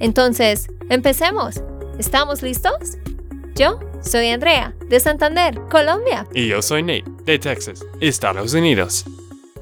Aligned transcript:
Entonces, 0.00 0.68
empecemos. 0.90 1.62
¿Estamos 1.98 2.42
listos? 2.42 2.98
Yo 3.54 3.78
soy 4.02 4.28
Andrea, 4.28 4.74
de 4.88 4.98
Santander, 4.98 5.60
Colombia. 5.70 6.26
Y 6.34 6.48
yo 6.48 6.60
soy 6.60 6.82
Nate, 6.82 7.04
de 7.24 7.38
Texas, 7.38 7.84
Estados 8.00 8.52
Unidos. 8.54 9.04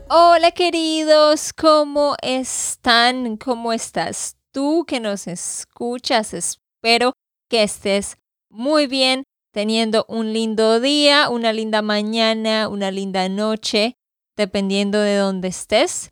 Hola 0.09 0.51
queridos, 0.51 1.53
¿cómo 1.53 2.17
están? 2.23 3.37
¿Cómo 3.37 3.73
estás 3.73 4.37
tú 4.51 4.85
que 4.87 5.01
nos 5.01 5.27
escuchas? 5.27 6.35
Espero 6.35 7.13
que 7.49 7.63
estés 7.63 8.17
muy 8.51 8.87
bien 8.87 9.25
teniendo 9.53 10.07
un 10.09 10.33
lindo 10.33 10.81
día, 10.81 11.29
una 11.29 11.53
linda 11.53 11.83
mañana, 11.83 12.69
una 12.69 12.91
linda 12.91 13.29
noche, 13.29 13.95
dependiendo 14.37 14.99
de 14.99 15.17
dónde 15.17 15.49
estés. 15.49 16.11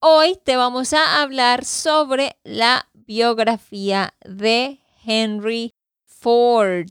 Hoy 0.00 0.36
te 0.44 0.56
vamos 0.56 0.92
a 0.92 1.22
hablar 1.22 1.64
sobre 1.64 2.36
la 2.42 2.88
biografía 3.06 4.14
de 4.24 4.80
Henry 5.04 5.72
Ford. 6.06 6.86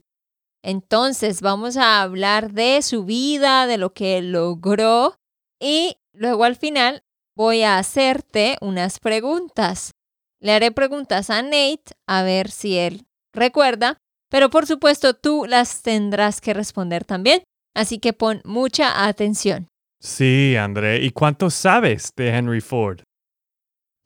Entonces 0.62 1.40
vamos 1.40 1.76
a 1.76 2.02
hablar 2.02 2.52
de 2.52 2.82
su 2.82 3.04
vida, 3.04 3.66
de 3.66 3.78
lo 3.78 3.92
que 3.92 4.22
logró 4.22 5.16
y 5.60 5.96
luego 6.12 6.44
al 6.44 6.56
final 6.56 7.02
voy 7.36 7.62
a 7.62 7.78
hacerte 7.78 8.58
unas 8.60 9.00
preguntas. 9.00 9.92
Le 10.40 10.52
haré 10.52 10.70
preguntas 10.70 11.30
a 11.30 11.42
Nate 11.42 11.94
a 12.06 12.22
ver 12.22 12.50
si 12.50 12.78
él 12.78 13.06
recuerda 13.32 13.98
pero 14.32 14.48
por 14.48 14.66
supuesto 14.66 15.12
tú 15.12 15.44
las 15.46 15.82
tendrás 15.82 16.40
que 16.40 16.54
responder 16.54 17.04
también, 17.04 17.44
así 17.74 17.98
que 17.98 18.14
pon 18.14 18.40
mucha 18.46 19.06
atención. 19.06 19.68
Sí, 20.00 20.56
André. 20.56 21.02
¿Y 21.04 21.10
cuánto 21.10 21.50
sabes 21.50 22.10
de 22.16 22.30
Henry 22.30 22.62
Ford? 22.62 23.02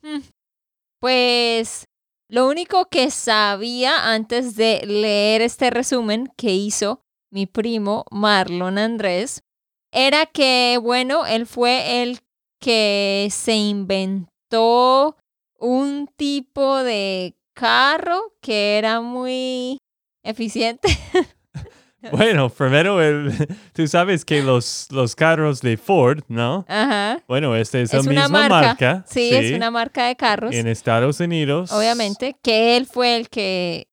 Mm, 0.02 0.22
pues 1.00 1.84
lo 2.28 2.48
único 2.48 2.86
que 2.86 3.10
sabía 3.10 4.12
antes 4.12 4.56
de 4.56 4.84
leer 4.84 5.42
este 5.42 5.70
resumen 5.70 6.32
que 6.36 6.52
hizo 6.52 7.00
mi 7.30 7.46
primo 7.46 8.04
Marlon 8.10 8.78
Andrés 8.78 9.42
era 9.92 10.26
que, 10.26 10.78
bueno, 10.82 11.24
él 11.26 11.46
fue 11.46 12.02
el 12.02 12.20
que 12.60 13.28
se 13.30 13.54
inventó 13.54 15.16
un 15.58 16.08
tipo 16.16 16.82
de 16.82 17.36
carro 17.54 18.34
que 18.40 18.78
era 18.78 19.00
muy 19.00 19.78
eficiente. 20.22 20.88
Bueno, 22.12 22.48
primero, 22.48 22.98
tú 23.72 23.86
sabes 23.86 24.24
que 24.24 24.42
los, 24.42 24.88
los 24.90 25.14
carros 25.14 25.60
de 25.60 25.76
Ford, 25.76 26.22
¿no? 26.28 26.64
Ajá. 26.68 27.22
Bueno, 27.28 27.54
esta 27.56 27.80
es, 27.80 27.92
la 27.92 28.02
misma 28.02 28.48
marca. 28.48 29.04
Sí, 29.08 29.30
es 29.32 29.54
una 29.54 29.70
marca 29.70 30.06
de 30.06 30.16
carros. 30.16 30.54
En 30.54 30.66
Estados 30.66 31.20
Unidos. 31.20 31.72
Obviamente, 31.72 32.36
que 32.42 32.76
él 32.76 32.86
fue 32.86 33.16
el 33.16 33.28
que 33.28 33.88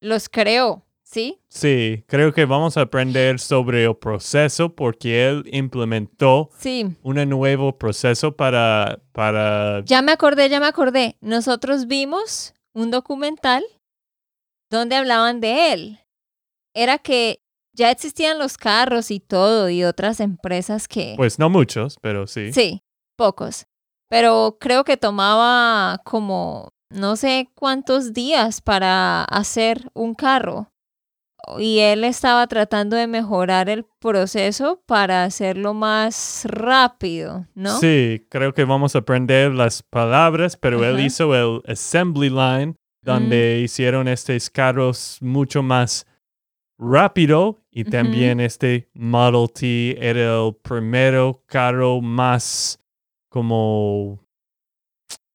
los 0.00 0.28
creó, 0.28 0.84
¿sí? 1.02 1.40
Sí, 1.48 2.04
creo 2.06 2.32
que 2.32 2.44
vamos 2.44 2.76
a 2.76 2.82
aprender 2.82 3.38
sobre 3.40 3.84
el 3.84 3.96
proceso 3.96 4.74
porque 4.74 5.28
él 5.28 5.44
implementó 5.52 6.50
sí. 6.58 6.86
un 7.02 7.28
nuevo 7.28 7.78
proceso 7.78 8.36
para, 8.36 9.00
para... 9.12 9.82
Ya 9.84 10.02
me 10.02 10.12
acordé, 10.12 10.48
ya 10.48 10.60
me 10.60 10.66
acordé. 10.66 11.16
Nosotros 11.20 11.86
vimos 11.86 12.54
un 12.72 12.90
documental 12.90 13.64
donde 14.70 14.96
hablaban 14.96 15.40
de 15.40 15.72
él. 15.72 16.00
Era 16.74 16.98
que 16.98 17.40
ya 17.76 17.90
existían 17.90 18.38
los 18.38 18.56
carros 18.56 19.10
y 19.10 19.20
todo 19.20 19.68
y 19.68 19.84
otras 19.84 20.20
empresas 20.20 20.88
que... 20.88 21.14
Pues 21.16 21.38
no 21.38 21.50
muchos, 21.50 21.98
pero 22.00 22.26
sí. 22.26 22.52
Sí, 22.52 22.82
pocos. 23.16 23.66
Pero 24.08 24.56
creo 24.58 24.84
que 24.84 24.96
tomaba 24.96 26.00
como 26.04 26.72
no 26.90 27.16
sé 27.16 27.50
cuántos 27.54 28.12
días 28.12 28.60
para 28.60 29.24
hacer 29.24 29.90
un 29.94 30.14
carro. 30.14 30.72
Y 31.58 31.78
él 31.78 32.02
estaba 32.02 32.46
tratando 32.46 32.96
de 32.96 33.06
mejorar 33.06 33.68
el 33.68 33.84
proceso 34.00 34.82
para 34.86 35.24
hacerlo 35.24 35.74
más 35.74 36.44
rápido, 36.48 37.46
¿no? 37.54 37.78
Sí, 37.78 38.26
creo 38.30 38.52
que 38.52 38.64
vamos 38.64 38.96
a 38.96 39.00
aprender 39.00 39.52
las 39.52 39.82
palabras, 39.82 40.56
pero 40.56 40.84
él 40.84 40.98
hizo 40.98 41.34
el 41.36 41.62
assembly 41.70 42.30
line 42.30 42.74
donde 43.02 43.58
mm. 43.60 43.64
hicieron 43.64 44.08
estos 44.08 44.50
carros 44.50 45.18
mucho 45.20 45.62
más 45.62 46.06
rápido 46.78 47.58
y 47.70 47.84
también 47.84 48.40
este 48.40 48.88
Model 48.94 49.50
T 49.52 49.96
era 49.98 50.46
el 50.46 50.54
primero 50.62 51.42
carro 51.46 52.00
más 52.00 52.78
como, 53.30 54.24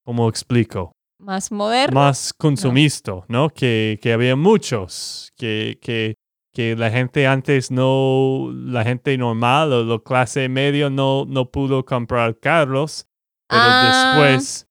¿cómo 0.03 0.29
explico? 0.29 0.91
Más 1.19 1.51
moderno. 1.51 1.99
Más 1.99 2.33
consumista, 2.33 3.13
¿no? 3.27 3.49
Que, 3.49 3.99
que, 4.01 4.11
había 4.11 4.35
muchos, 4.35 5.31
que, 5.37 5.77
que, 5.81 6.15
que 6.51 6.75
la 6.75 6.89
gente 6.89 7.27
antes 7.27 7.69
no, 7.69 8.49
la 8.51 8.83
gente 8.83 9.15
normal 9.17 9.71
o 9.71 9.83
la 9.83 9.99
clase 9.99 10.49
medio 10.49 10.89
no, 10.89 11.25
no 11.25 11.51
pudo 11.51 11.85
comprar 11.85 12.39
carros, 12.39 13.05
pero 13.47 13.61
ah. 13.63 14.15
después 14.15 14.67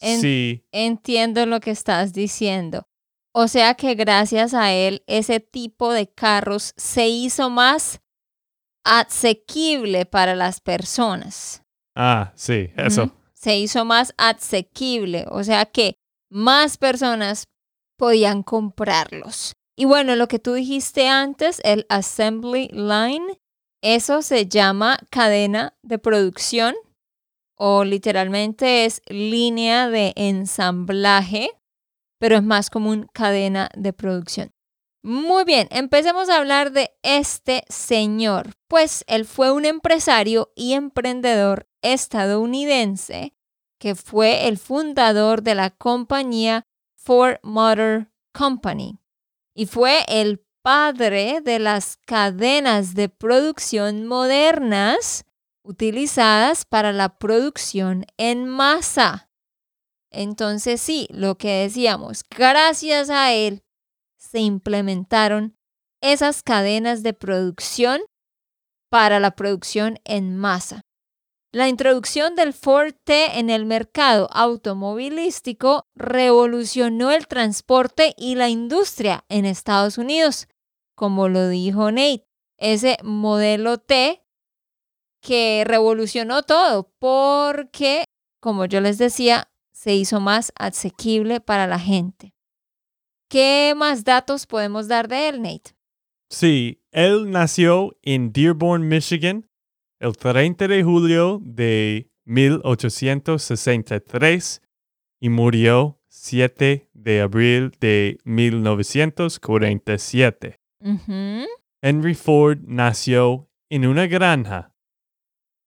sí. 0.00 0.64
Entiendo 0.72 1.44
lo 1.46 1.60
que 1.60 1.70
estás 1.70 2.12
diciendo. 2.12 2.86
O 3.32 3.48
sea 3.48 3.74
que 3.74 3.94
gracias 3.94 4.54
a 4.54 4.72
él 4.72 5.02
ese 5.06 5.40
tipo 5.40 5.92
de 5.92 6.08
carros 6.08 6.72
se 6.76 7.08
hizo 7.08 7.48
más 7.50 8.00
asequible 8.84 10.06
para 10.06 10.34
las 10.34 10.60
personas. 10.60 11.62
Ah, 11.94 12.32
sí, 12.34 12.70
eso. 12.76 13.10
Se 13.34 13.56
hizo 13.56 13.84
más 13.84 14.12
asequible, 14.18 15.26
o 15.30 15.44
sea 15.44 15.64
que 15.64 15.94
más 16.30 16.76
personas 16.76 17.48
podían 17.96 18.42
comprarlos. 18.42 19.52
Y 19.76 19.84
bueno, 19.84 20.16
lo 20.16 20.28
que 20.28 20.38
tú 20.38 20.54
dijiste 20.54 21.08
antes, 21.08 21.60
el 21.64 21.86
assembly 21.88 22.68
line, 22.72 23.40
eso 23.82 24.22
se 24.22 24.46
llama 24.46 24.98
cadena 25.10 25.74
de 25.82 25.98
producción 25.98 26.74
o 27.56 27.84
literalmente 27.84 28.84
es 28.84 29.02
línea 29.08 29.88
de 29.88 30.12
ensamblaje, 30.16 31.50
pero 32.20 32.36
es 32.36 32.42
más 32.42 32.70
común 32.70 33.08
cadena 33.12 33.70
de 33.74 33.92
producción. 33.92 34.52
Muy 35.02 35.44
bien, 35.44 35.66
empecemos 35.70 36.28
a 36.28 36.36
hablar 36.36 36.72
de 36.72 36.90
este 37.02 37.64
señor, 37.68 38.52
pues 38.68 39.02
él 39.08 39.24
fue 39.24 39.50
un 39.50 39.64
empresario 39.64 40.52
y 40.54 40.74
emprendedor 40.74 41.66
estadounidense 41.80 43.34
que 43.78 43.94
fue 43.94 44.46
el 44.46 44.58
fundador 44.58 45.42
de 45.42 45.54
la 45.54 45.70
compañía 45.70 46.66
Ford 46.96 47.38
Motor 47.42 48.12
Company 48.34 49.00
y 49.54 49.64
fue 49.64 50.04
el 50.06 50.44
padre 50.62 51.40
de 51.40 51.58
las 51.58 51.96
cadenas 52.04 52.94
de 52.94 53.08
producción 53.08 54.06
modernas 54.06 55.24
utilizadas 55.62 56.66
para 56.66 56.92
la 56.92 57.16
producción 57.16 58.04
en 58.18 58.46
masa. 58.46 59.29
Entonces 60.10 60.80
sí, 60.80 61.06
lo 61.10 61.36
que 61.36 61.62
decíamos, 61.62 62.24
gracias 62.28 63.10
a 63.10 63.32
él 63.32 63.62
se 64.18 64.40
implementaron 64.40 65.56
esas 66.02 66.42
cadenas 66.42 67.02
de 67.02 67.12
producción 67.12 68.00
para 68.90 69.20
la 69.20 69.32
producción 69.32 69.98
en 70.04 70.36
masa. 70.36 70.82
La 71.52 71.68
introducción 71.68 72.36
del 72.36 72.52
Ford 72.52 72.94
T 73.04 73.38
en 73.38 73.50
el 73.50 73.66
mercado 73.66 74.28
automovilístico 74.30 75.82
revolucionó 75.96 77.10
el 77.10 77.26
transporte 77.26 78.14
y 78.16 78.36
la 78.36 78.48
industria 78.48 79.24
en 79.28 79.44
Estados 79.44 79.98
Unidos. 79.98 80.46
Como 80.94 81.28
lo 81.28 81.48
dijo 81.48 81.90
Nate, 81.90 82.24
ese 82.58 82.98
modelo 83.02 83.78
T 83.78 84.22
que 85.20 85.64
revolucionó 85.66 86.42
todo 86.44 86.92
porque, 87.00 88.04
como 88.40 88.66
yo 88.66 88.80
les 88.80 88.98
decía, 88.98 89.49
se 89.80 89.94
hizo 89.94 90.20
más 90.20 90.52
asequible 90.56 91.40
para 91.40 91.66
la 91.66 91.78
gente. 91.78 92.34
¿Qué 93.30 93.72
más 93.74 94.04
datos 94.04 94.46
podemos 94.46 94.88
dar 94.88 95.08
de 95.08 95.30
él, 95.30 95.40
Nate? 95.40 95.70
Sí, 96.28 96.82
él 96.90 97.30
nació 97.30 97.96
en 98.02 98.30
Dearborn, 98.30 98.86
Michigan, 98.86 99.48
el 99.98 100.18
30 100.18 100.68
de 100.68 100.84
julio 100.84 101.40
de 101.42 102.10
1863 102.26 104.60
y 105.18 105.30
murió 105.30 105.98
7 106.08 106.90
de 106.92 107.20
abril 107.22 107.72
de 107.80 108.18
1947. 108.24 110.60
Ujú. 110.80 111.46
Henry 111.80 112.14
Ford 112.14 112.58
nació 112.66 113.48
en 113.70 113.86
una 113.86 114.06
granja, 114.06 114.74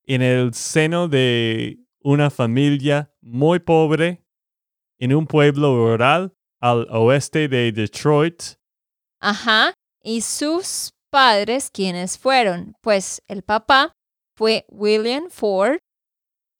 en 0.06 0.22
el 0.22 0.54
seno 0.54 1.08
de 1.08 1.80
una 2.00 2.30
familia 2.30 3.13
muy 3.24 3.60
pobre, 3.60 4.24
en 5.00 5.14
un 5.16 5.26
pueblo 5.28 5.76
rural 5.76 6.34
al 6.62 6.88
oeste 6.92 7.48
de 7.48 7.72
Detroit. 7.72 8.42
Ajá. 9.20 9.74
Y 10.04 10.22
sus 10.22 10.92
padres, 11.10 11.70
¿quiénes 11.72 12.18
fueron? 12.18 12.76
Pues 12.82 13.22
el 13.28 13.42
papá 13.44 13.94
fue 14.36 14.66
William 14.70 15.30
Ford 15.30 15.78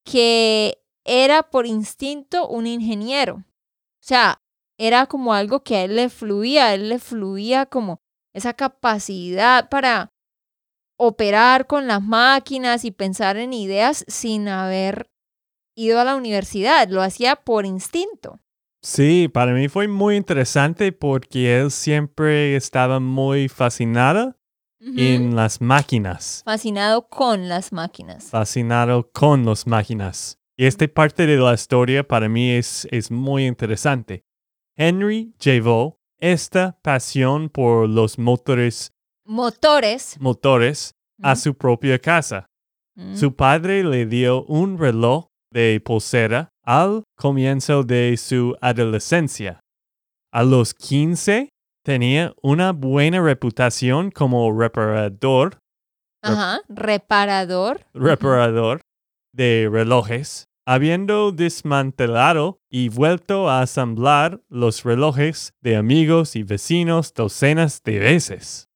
que 0.04 0.84
era 1.06 1.44
por 1.44 1.66
instinto 1.66 2.50
un 2.50 2.68
ingeniero. 2.68 3.36
O 3.36 4.04
sea, 4.04 4.40
era 4.78 5.06
como 5.06 5.34
algo 5.34 5.64
que 5.64 5.78
a 5.78 5.84
él 5.84 5.96
le 5.96 6.10
fluía, 6.10 6.66
a 6.66 6.74
él 6.74 6.90
le 6.90 7.00
fluía 7.00 7.66
como 7.66 8.02
esa 8.34 8.54
capacidad 8.54 9.70
para 9.70 10.12
operar 10.98 11.68
con 11.68 11.88
las 11.88 12.02
máquinas 12.02 12.86
y 12.86 12.92
pensar 12.92 13.38
en 13.38 13.54
ideas 13.54 14.06
sin 14.08 14.48
haber 14.48 15.10
ido 15.76 16.00
a 16.00 16.04
la 16.04 16.16
universidad, 16.16 16.88
lo 16.90 17.02
hacía 17.02 17.36
por 17.38 17.66
instinto. 17.66 18.40
Sí, 18.84 19.28
para 19.28 19.54
mí 19.54 19.68
fue 19.68 19.88
muy 19.88 20.16
interesante 20.16 20.92
porque 20.92 21.60
él 21.60 21.72
siempre 21.72 22.56
estaba 22.56 23.00
muy 23.00 23.48
fascinado 23.48 24.36
Ujú. 24.80 24.94
en 25.00 25.36
las 25.36 25.62
máquinas, 25.62 26.42
Fascinado 26.44 27.08
con 27.08 27.48
las 27.48 27.72
máquinas. 27.72 28.30
fascinado 28.32 29.12
con 29.12 29.46
las 29.46 29.68
máquinas. 29.68 30.40
Y 30.58 30.66
esta 30.66 30.88
parte 30.88 31.26
de 31.28 31.38
la 31.38 31.54
historia 31.54 32.08
para 32.08 32.28
mí 32.28 32.52
es, 32.52 32.88
es 32.92 33.12
muy 33.12 33.46
interesante. 33.46 34.24
Henry 34.76 35.34
llevó 35.40 36.00
esta 36.22 36.78
pasión 36.82 37.50
por 37.50 37.90
los 37.90 38.18
motores, 38.20 38.92
Motores. 39.26 40.18
motores 40.20 40.92
a 41.22 41.36
su 41.36 41.54
propia 41.56 42.00
casa. 42.00 42.46
Mm. 42.96 43.16
Su 43.16 43.36
padre 43.36 43.84
le 43.84 44.06
dio 44.06 44.44
un 44.46 44.78
reloj 44.78 45.28
de 45.52 45.82
pulsera 45.84 46.50
al 46.64 47.04
comienzo 47.18 47.84
de 47.84 48.16
su 48.18 48.56
adolescencia. 48.62 49.60
A 50.32 50.44
los 50.44 50.74
15 50.74 51.50
tenía 51.84 52.34
una 52.42 52.72
buena 52.72 53.22
reputación 53.22 54.12
como 54.12 54.52
reparador, 54.58 55.58
Ajá. 56.24 56.62
Reparador. 56.70 57.82
Reparador 57.94 58.82
de 59.34 59.68
relojes, 59.72 60.46
habiendo 60.66 61.32
desmantelado 61.32 62.60
y 62.70 62.90
vuelto 62.90 63.50
a 63.50 63.62
asamblar 63.62 64.42
los 64.50 64.84
relojes 64.84 65.54
de 65.62 65.76
amigos 65.76 66.36
y 66.36 66.44
vecinos 66.44 67.14
docenas 67.14 67.84
de 67.84 68.00
veces. 68.00 68.70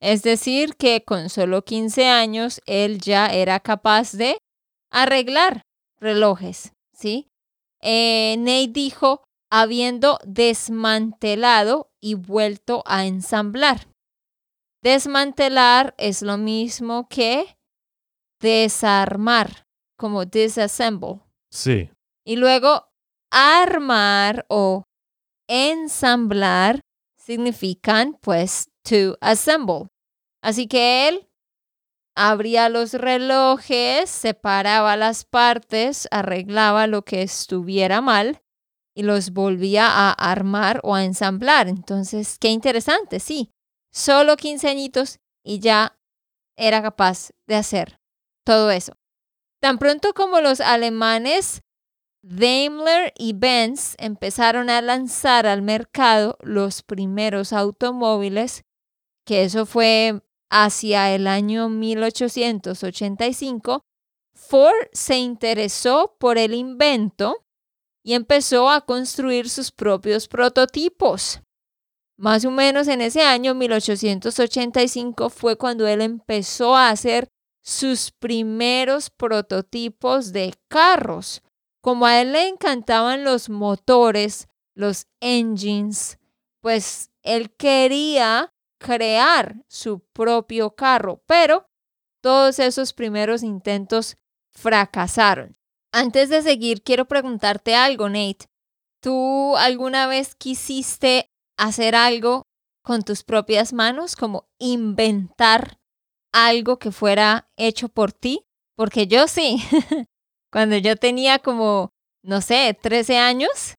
Es 0.00 0.22
decir, 0.22 0.76
que 0.76 1.04
con 1.04 1.28
solo 1.28 1.62
15 1.62 2.08
años 2.08 2.60
él 2.66 3.00
ya 3.00 3.26
era 3.26 3.60
capaz 3.60 4.12
de 4.12 4.38
arreglar 4.90 5.62
relojes, 5.98 6.72
¿sí? 6.92 7.28
Eh, 7.82 8.36
Nate 8.38 8.68
dijo, 8.72 9.24
habiendo 9.50 10.18
desmantelado 10.24 11.90
y 12.00 12.14
vuelto 12.14 12.82
a 12.86 13.06
ensamblar. 13.06 13.88
Desmantelar 14.82 15.94
es 15.98 16.22
lo 16.22 16.38
mismo 16.38 17.08
que 17.08 17.58
desarmar, 18.40 19.66
como 20.00 20.24
disassemble. 20.24 21.20
Sí, 21.52 21.90
Y 22.24 22.36
luego 22.36 22.88
armar 23.30 24.46
o 24.48 24.84
ensamblar 25.46 26.80
significan 27.18 28.16
pues 28.22 28.70
to 28.82 29.18
assemble. 29.20 29.88
Así 30.42 30.68
que 30.68 31.08
él 31.08 31.28
abría 32.16 32.70
los 32.70 32.94
relojes, 32.94 34.08
separaba 34.08 34.96
las 34.96 35.26
partes, 35.26 36.08
arreglaba 36.10 36.86
lo 36.86 37.02
que 37.02 37.20
estuviera 37.20 38.00
mal 38.00 38.40
y 38.96 39.02
los 39.02 39.32
volvía 39.32 39.86
a 39.86 40.12
armar 40.12 40.80
o 40.82 40.94
a 40.94 41.04
ensamblar. 41.04 41.68
Entonces, 41.68 42.38
qué 42.38 42.48
interesante, 42.48 43.20
sí. 43.20 43.50
Solo 43.92 44.36
15 44.36 44.66
añitos 44.68 45.18
y 45.44 45.58
ya 45.58 45.98
era 46.56 46.80
capaz 46.80 47.32
de 47.46 47.56
hacer 47.56 48.00
todo 48.46 48.70
eso. 48.70 48.94
Tan 49.60 49.78
pronto 49.78 50.14
como 50.14 50.40
los 50.40 50.60
alemanes 50.60 51.62
Daimler 52.22 53.14
y 53.16 53.32
Benz 53.32 53.94
empezaron 53.98 54.68
a 54.68 54.82
lanzar 54.82 55.46
al 55.46 55.62
mercado 55.62 56.36
los 56.42 56.82
primeros 56.82 57.52
automóviles, 57.52 58.64
que 59.24 59.44
eso 59.44 59.64
fue 59.64 60.20
hacia 60.50 61.14
el 61.14 61.26
año 61.26 61.68
1885, 61.68 63.82
Ford 64.34 64.88
se 64.92 65.18
interesó 65.18 66.16
por 66.18 66.38
el 66.38 66.54
invento 66.54 67.44
y 68.02 68.14
empezó 68.14 68.70
a 68.70 68.80
construir 68.80 69.48
sus 69.48 69.70
propios 69.70 70.28
prototipos. 70.28 71.40
Más 72.18 72.44
o 72.44 72.50
menos 72.50 72.88
en 72.88 73.00
ese 73.00 73.22
año 73.22 73.54
1885 73.54 75.30
fue 75.30 75.56
cuando 75.56 75.86
él 75.86 76.02
empezó 76.02 76.76
a 76.76 76.90
hacer 76.90 77.28
sus 77.62 78.10
primeros 78.10 79.10
prototipos 79.10 80.32
de 80.32 80.54
carros. 80.68 81.42
Como 81.82 82.06
a 82.06 82.20
él 82.20 82.32
le 82.32 82.48
encantaban 82.48 83.24
los 83.24 83.48
motores, 83.48 84.48
los 84.74 85.06
engines, 85.20 86.18
pues 86.60 87.10
él 87.22 87.50
quería 87.56 88.52
crear 88.78 89.56
su 89.68 90.00
propio 90.12 90.74
carro, 90.74 91.22
pero 91.26 91.66
todos 92.22 92.58
esos 92.58 92.92
primeros 92.92 93.42
intentos 93.42 94.16
fracasaron. 94.52 95.56
Antes 95.92 96.28
de 96.28 96.42
seguir, 96.42 96.82
quiero 96.82 97.06
preguntarte 97.06 97.74
algo, 97.74 98.08
Nate. 98.08 98.46
¿Tú 99.02 99.56
alguna 99.56 100.06
vez 100.06 100.34
quisiste 100.34 101.30
hacer 101.56 101.94
algo 101.94 102.44
con 102.82 103.02
tus 103.02 103.24
propias 103.24 103.72
manos, 103.72 104.16
como 104.16 104.48
inventar 104.58 105.79
algo 106.32 106.78
que 106.78 106.92
fuera 106.92 107.50
hecho 107.56 107.88
por 107.88 108.12
ti? 108.12 108.46
porque 108.80 109.06
yo 109.06 109.28
sí. 109.28 109.58
Cuando 110.50 110.74
yo 110.78 110.96
tenía 110.96 111.38
como, 111.38 111.92
no 112.24 112.40
sé, 112.40 112.72
13 112.80 113.18
años, 113.18 113.74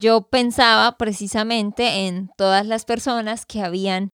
yo 0.00 0.22
pensaba 0.22 0.98
precisamente 0.98 2.08
en 2.08 2.28
todas 2.36 2.66
las 2.66 2.84
personas 2.84 3.46
que 3.46 3.62
habían 3.62 4.10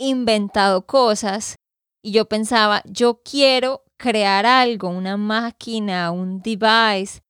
inventado 0.00 0.86
cosas 0.86 1.56
y 2.02 2.12
yo 2.12 2.24
pensaba, 2.24 2.82
yo 2.86 3.20
quiero 3.22 3.82
crear 3.98 4.46
algo, 4.46 4.88
una 4.88 5.18
máquina, 5.18 6.10
un 6.10 6.40
device, 6.40 7.20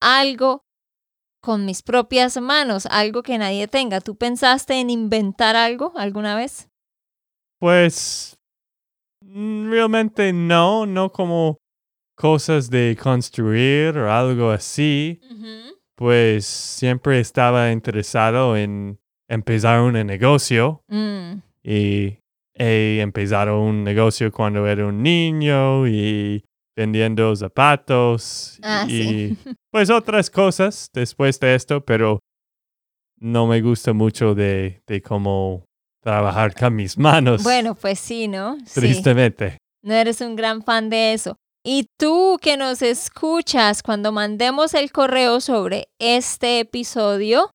algo 0.00 0.64
con 1.40 1.64
mis 1.64 1.84
propias 1.84 2.36
manos, 2.40 2.86
algo 2.86 3.22
que 3.22 3.38
nadie 3.38 3.68
tenga. 3.68 4.00
¿Tú 4.00 4.16
pensaste 4.16 4.80
en 4.80 4.90
inventar 4.90 5.54
algo 5.54 5.92
alguna 5.94 6.34
vez? 6.34 6.68
Pues 7.60 8.41
realmente 9.24 10.32
no, 10.32 10.86
no 10.86 11.10
como 11.10 11.58
cosas 12.16 12.70
de 12.70 12.96
construir 13.00 13.96
o 13.98 14.12
algo 14.12 14.50
así. 14.50 15.20
Pues 15.96 16.46
siempre 16.46 17.20
estaba 17.20 17.70
interesado 17.70 18.56
en 18.56 18.98
empezar 19.28 19.80
un 19.80 19.94
negocio 20.06 20.82
Mm, 20.88 21.40
y 21.62 22.18
he 22.54 23.00
empezado 23.00 23.60
un 23.60 23.84
negocio 23.84 24.30
cuando 24.32 24.66
era 24.66 24.86
un 24.86 25.02
niño 25.02 25.86
y 25.86 26.44
vendiendo 26.76 27.34
zapatos 27.36 28.58
Ah, 28.62 28.84
y 28.88 28.90
sí. 28.90 29.36
pues 29.72 29.90
otras 29.90 30.28
cosas 30.30 30.88
después 30.92 31.38
de 31.40 31.54
esto, 31.54 31.84
pero 31.84 32.18
no 33.18 33.46
me 33.46 33.60
gusta 33.60 33.92
mucho 33.92 34.34
de, 34.34 34.82
de 34.86 35.00
cómo 35.02 35.64
trabajar 36.02 36.54
con 36.54 36.74
mis 36.74 36.98
manos. 36.98 37.42
Bueno, 37.42 37.74
pues 37.74 37.98
sí, 37.98 38.28
¿no? 38.28 38.58
Sí. 38.66 38.80
tristemente. 38.80 39.58
No 39.82 39.94
eres 39.94 40.20
un 40.20 40.36
gran 40.36 40.62
fan 40.62 40.90
de 40.90 41.12
eso. 41.12 41.36
Y 41.64 41.86
tú 41.96 42.38
que 42.40 42.56
nos 42.56 42.82
escuchas 42.82 43.82
cuando 43.82 44.10
mandemos 44.10 44.74
el 44.74 44.90
correo 44.90 45.40
sobre 45.40 45.88
este 46.00 46.60
episodio, 46.60 47.50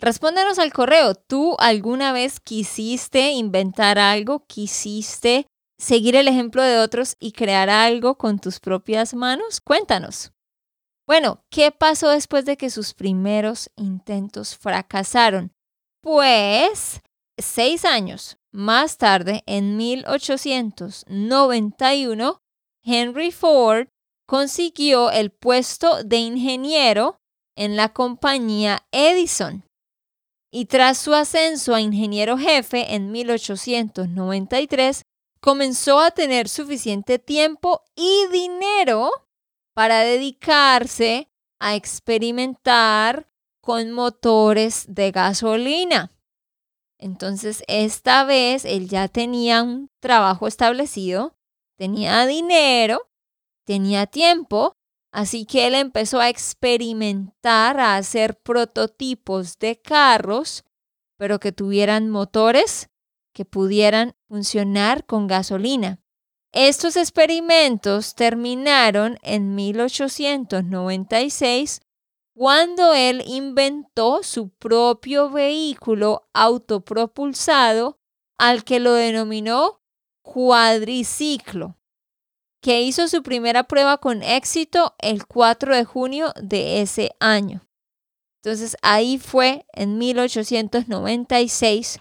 respóndenos 0.00 0.58
al 0.58 0.72
correo. 0.72 1.14
¿Tú 1.14 1.56
alguna 1.60 2.12
vez 2.12 2.40
quisiste 2.40 3.30
inventar 3.30 4.00
algo? 4.00 4.44
¿Quisiste 4.46 5.46
seguir 5.78 6.16
el 6.16 6.26
ejemplo 6.26 6.62
de 6.62 6.78
otros 6.78 7.16
y 7.20 7.32
crear 7.32 7.70
algo 7.70 8.18
con 8.18 8.40
tus 8.40 8.58
propias 8.58 9.14
manos? 9.14 9.60
Cuéntanos. 9.60 10.32
Bueno, 11.06 11.44
¿qué 11.50 11.70
pasó 11.70 12.10
después 12.10 12.44
de 12.44 12.56
que 12.56 12.70
sus 12.70 12.94
primeros 12.94 13.70
intentos 13.76 14.56
fracasaron? 14.56 15.52
Pues, 16.00 17.00
seis 17.42 17.84
años 17.84 18.38
más 18.52 18.98
tarde, 18.98 19.42
en 19.46 19.76
1891, 19.76 22.40
Henry 22.84 23.32
Ford 23.32 23.88
consiguió 24.26 25.10
el 25.10 25.30
puesto 25.30 26.04
de 26.04 26.18
ingeniero 26.18 27.18
en 27.56 27.76
la 27.76 27.92
compañía 27.92 28.86
Edison. 28.92 29.64
Y 30.50 30.66
tras 30.66 30.98
su 30.98 31.14
ascenso 31.14 31.74
a 31.74 31.80
ingeniero 31.80 32.36
jefe 32.36 32.94
en 32.94 33.10
1893, 33.10 35.02
comenzó 35.40 36.00
a 36.00 36.10
tener 36.10 36.46
suficiente 36.48 37.18
tiempo 37.18 37.82
y 37.96 38.26
dinero 38.30 39.10
para 39.74 40.00
dedicarse 40.00 41.30
a 41.58 41.74
experimentar 41.74 43.30
con 43.62 43.92
motores 43.92 44.84
de 44.88 45.10
gasolina. 45.10 46.12
Entonces, 47.02 47.64
esta 47.66 48.22
vez 48.22 48.64
él 48.64 48.88
ya 48.88 49.08
tenía 49.08 49.64
un 49.64 49.90
trabajo 50.00 50.46
establecido, 50.46 51.34
tenía 51.76 52.24
dinero, 52.26 53.10
tenía 53.66 54.06
tiempo, 54.06 54.74
así 55.12 55.44
que 55.44 55.66
él 55.66 55.74
empezó 55.74 56.20
a 56.20 56.28
experimentar, 56.28 57.80
a 57.80 57.96
hacer 57.96 58.38
prototipos 58.38 59.58
de 59.58 59.80
carros, 59.80 60.62
pero 61.18 61.40
que 61.40 61.50
tuvieran 61.50 62.08
motores 62.08 62.88
que 63.34 63.44
pudieran 63.44 64.14
funcionar 64.28 65.04
con 65.04 65.26
gasolina. 65.26 65.98
Estos 66.52 66.96
experimentos 66.96 68.14
terminaron 68.14 69.18
en 69.22 69.56
1896 69.56 71.80
cuando 72.34 72.94
él 72.94 73.22
inventó 73.26 74.22
su 74.22 74.48
propio 74.48 75.30
vehículo 75.30 76.28
autopropulsado 76.32 77.98
al 78.38 78.64
que 78.64 78.80
lo 78.80 78.94
denominó 78.94 79.82
cuadriciclo, 80.22 81.76
que 82.62 82.80
hizo 82.82 83.08
su 83.08 83.22
primera 83.22 83.64
prueba 83.64 83.98
con 83.98 84.22
éxito 84.22 84.94
el 84.98 85.26
4 85.26 85.76
de 85.76 85.84
junio 85.84 86.32
de 86.40 86.80
ese 86.80 87.10
año. 87.20 87.60
Entonces 88.42 88.76
ahí 88.82 89.18
fue 89.18 89.66
en 89.72 89.98
1896 89.98 92.00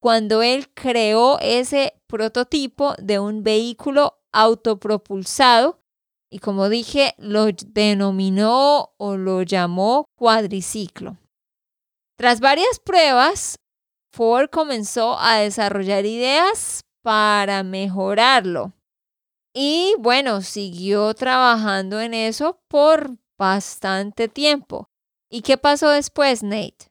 cuando 0.00 0.42
él 0.42 0.72
creó 0.72 1.38
ese 1.40 2.00
prototipo 2.06 2.94
de 2.98 3.18
un 3.18 3.42
vehículo 3.42 4.20
autopropulsado 4.32 5.79
y 6.30 6.38
como 6.38 6.68
dije, 6.68 7.14
lo 7.18 7.46
denominó 7.66 8.92
o 8.98 9.16
lo 9.16 9.42
llamó 9.42 10.06
cuadriciclo. 10.16 11.16
Tras 12.16 12.40
varias 12.40 12.78
pruebas, 12.78 13.56
Ford 14.12 14.48
comenzó 14.50 15.18
a 15.18 15.36
desarrollar 15.38 16.06
ideas 16.06 16.82
para 17.02 17.62
mejorarlo. 17.62 18.72
Y 19.54 19.94
bueno, 19.98 20.42
siguió 20.42 21.12
trabajando 21.14 22.00
en 22.00 22.14
eso 22.14 22.60
por 22.68 23.16
bastante 23.38 24.28
tiempo. 24.28 24.86
¿Y 25.30 25.42
qué 25.42 25.56
pasó 25.56 25.88
después, 25.90 26.42
Nate? 26.42 26.88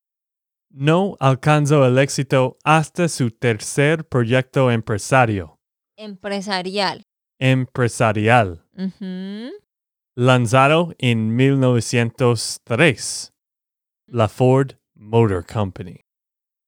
No 0.72 1.15
alcanzó 1.19 1.86
el 1.86 1.98
éxito 1.98 2.58
hasta 2.63 3.08
su 3.08 3.31
tercer 3.31 4.05
proyecto 4.08 4.69
empresario, 4.72 5.58
Empresarial. 5.98 7.03
empresarial, 7.39 8.65
Ujú. 8.80 9.52
lanzado 10.16 10.96
en 11.00 11.36
1903, 11.36 13.34
la 14.08 14.28
Ford 14.30 14.76
Motor 14.96 15.46
Company. 15.46 16.02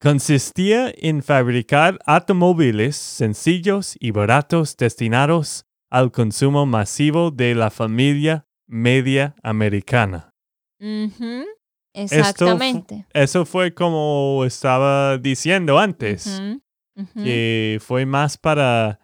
Consistía 0.01 0.91
en 0.98 1.24
fabricar 1.24 2.00
automóviles 2.06 2.96
sencillos 2.96 3.96
y 4.00 4.12
baratos 4.12 4.75
destinados 4.75 5.65
al 5.89 6.12
consumo 6.12 6.65
masivo 6.65 7.32
de 7.32 7.56
la 7.56 7.70
familia 7.70 8.46
media 8.68 9.36
americana. 9.44 10.34
Exactamente. 11.94 13.06
Eso 13.13 13.46
fue 13.46 13.74
como 13.74 14.44
estaba 14.46 15.18
diciendo 15.18 15.77
antes. 15.77 16.41
Que 17.15 17.80
fue 17.82 18.06
más 18.06 18.38
para, 18.38 19.00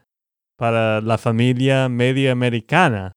para 0.58 1.00
la 1.02 1.18
familia 1.18 1.88
media 1.88 2.32
americana. 2.32 3.14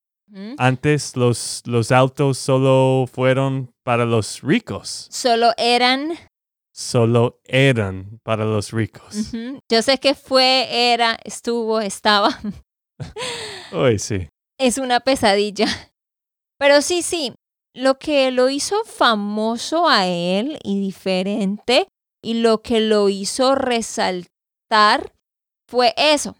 Antes 0.57 1.17
los, 1.17 1.61
los 1.65 1.91
autos 1.91 2.37
solo 2.37 3.05
fueron 3.11 3.73
para 3.83 4.05
los 4.05 4.41
ricos, 4.41 5.07
Solo 5.11 5.51
eran 5.57 6.13
solo 6.71 7.41
eran 7.43 8.21
para 8.23 8.45
los 8.45 8.71
ricos. 8.71 9.33
Yo 9.69 9.81
sé 9.81 9.97
que 9.97 10.15
fue, 10.15 10.67
era, 10.93 11.17
estuvo, 11.25 11.81
estaba. 11.81 12.39
Uy, 13.73 13.99
sí. 13.99 14.29
es 14.57 14.77
una 14.77 15.01
pesadilla. 15.01 15.67
Pero 16.57 16.81
sí, 16.81 17.01
sí, 17.01 17.33
lo 17.73 17.97
que 17.97 18.31
lo 18.31 18.49
hizo 18.49 18.83
famoso 18.85 19.87
a 19.89 20.07
él 20.07 20.59
y 20.63 20.79
diferente 20.79 21.87
y 22.23 22.35
lo 22.35 22.61
que 22.61 22.79
lo 22.79 23.09
hizo 23.09 23.55
resaltar 23.55 25.13
fue 25.67 25.93
eso, 25.97 26.35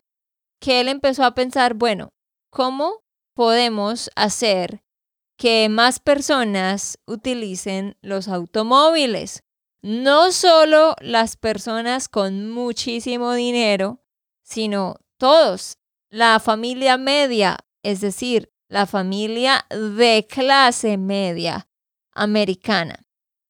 que 0.62 0.80
él 0.80 0.88
empezó 0.88 1.26
a 1.26 1.34
pensar, 1.34 1.74
bueno, 1.74 2.14
¿cómo 2.52 3.04
podemos 3.34 4.12
hacer 4.16 4.84
que 5.36 5.68
más 5.70 6.00
personas 6.00 7.00
utilicen 7.08 7.98
los 8.02 8.28
automóviles? 8.28 9.44
No 9.82 10.32
solo 10.32 10.96
las 11.02 11.36
personas 11.36 12.08
con 12.08 12.52
muchísimo 12.52 13.34
dinero, 13.34 14.04
sino 14.44 14.98
todos, 15.18 15.80
la 16.12 16.40
familia 16.40 16.96
media, 16.98 17.58
es 17.82 18.00
decir, 18.00 18.54
la 18.70 18.86
familia 18.86 19.66
de 19.70 20.28
clase 20.30 20.98
media 20.98 21.68
americana. 22.14 23.08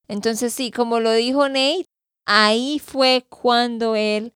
Entonces 0.07 0.53
sí, 0.53 0.71
como 0.71 1.01
lo 1.01 1.11
dijo 1.11 1.49
Nate, 1.49 1.89
ahí 2.25 2.79
fue 2.79 3.25
cuando 3.29 3.95
él 3.95 4.33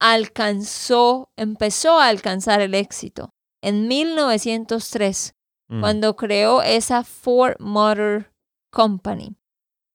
alcanzó, 0.00 1.30
empezó 1.36 1.98
a 2.00 2.08
alcanzar 2.08 2.60
el 2.60 2.74
éxito. 2.74 3.34
En 3.62 3.88
1903, 3.88 5.34
Mm. 5.70 5.80
cuando 5.80 6.16
creó 6.16 6.62
esa 6.62 7.04
Ford 7.04 7.56
Motor 7.58 8.32
Company. 8.72 9.36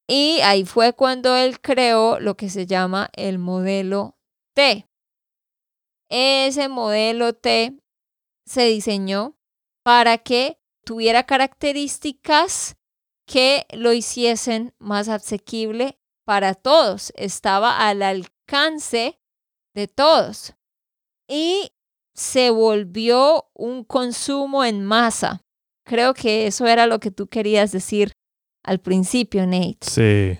Y 0.07 0.39
ahí 0.41 0.65
fue 0.65 0.93
cuando 0.93 1.35
él 1.35 1.59
creó 1.61 2.19
lo 2.19 2.35
que 2.35 2.49
se 2.49 2.67
llama 2.67 3.09
el 3.13 3.39
modelo 3.39 4.17
T. 4.53 4.87
Ese 6.09 6.67
modelo 6.67 7.33
T 7.33 7.75
se 8.45 8.65
diseñó 8.65 9.35
para 9.83 10.19
que 10.19 10.59
tuviera 10.85 11.23
características 11.23 12.75
que 13.25 13.65
lo 13.71 13.93
hiciesen 13.93 14.75
más 14.77 15.09
asequible 15.09 15.97
para 16.25 16.53
todos. 16.53 17.11
Estaba 17.15 17.87
al 17.87 18.03
alcance 18.03 19.19
de 19.73 19.87
todos. 19.87 20.53
Y 21.27 21.71
se 22.13 22.49
volvió 22.49 23.49
un 23.53 23.83
consumo 23.83 24.63
en 24.63 24.85
masa. 24.85 25.41
Creo 25.85 26.13
que 26.13 26.47
eso 26.47 26.65
era 26.67 26.87
lo 26.87 26.99
que 26.99 27.11
tú 27.11 27.27
querías 27.27 27.71
decir 27.71 28.13
al 28.63 28.79
principio, 28.79 29.45
Nate. 29.45 29.79
Sí. 29.81 30.39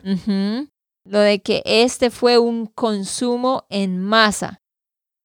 Lo 1.05 1.19
de 1.19 1.41
que 1.41 1.61
este 1.65 2.09
fue 2.09 2.37
un 2.37 2.67
consumo 2.67 3.65
en 3.69 3.99
masa. 3.99 4.61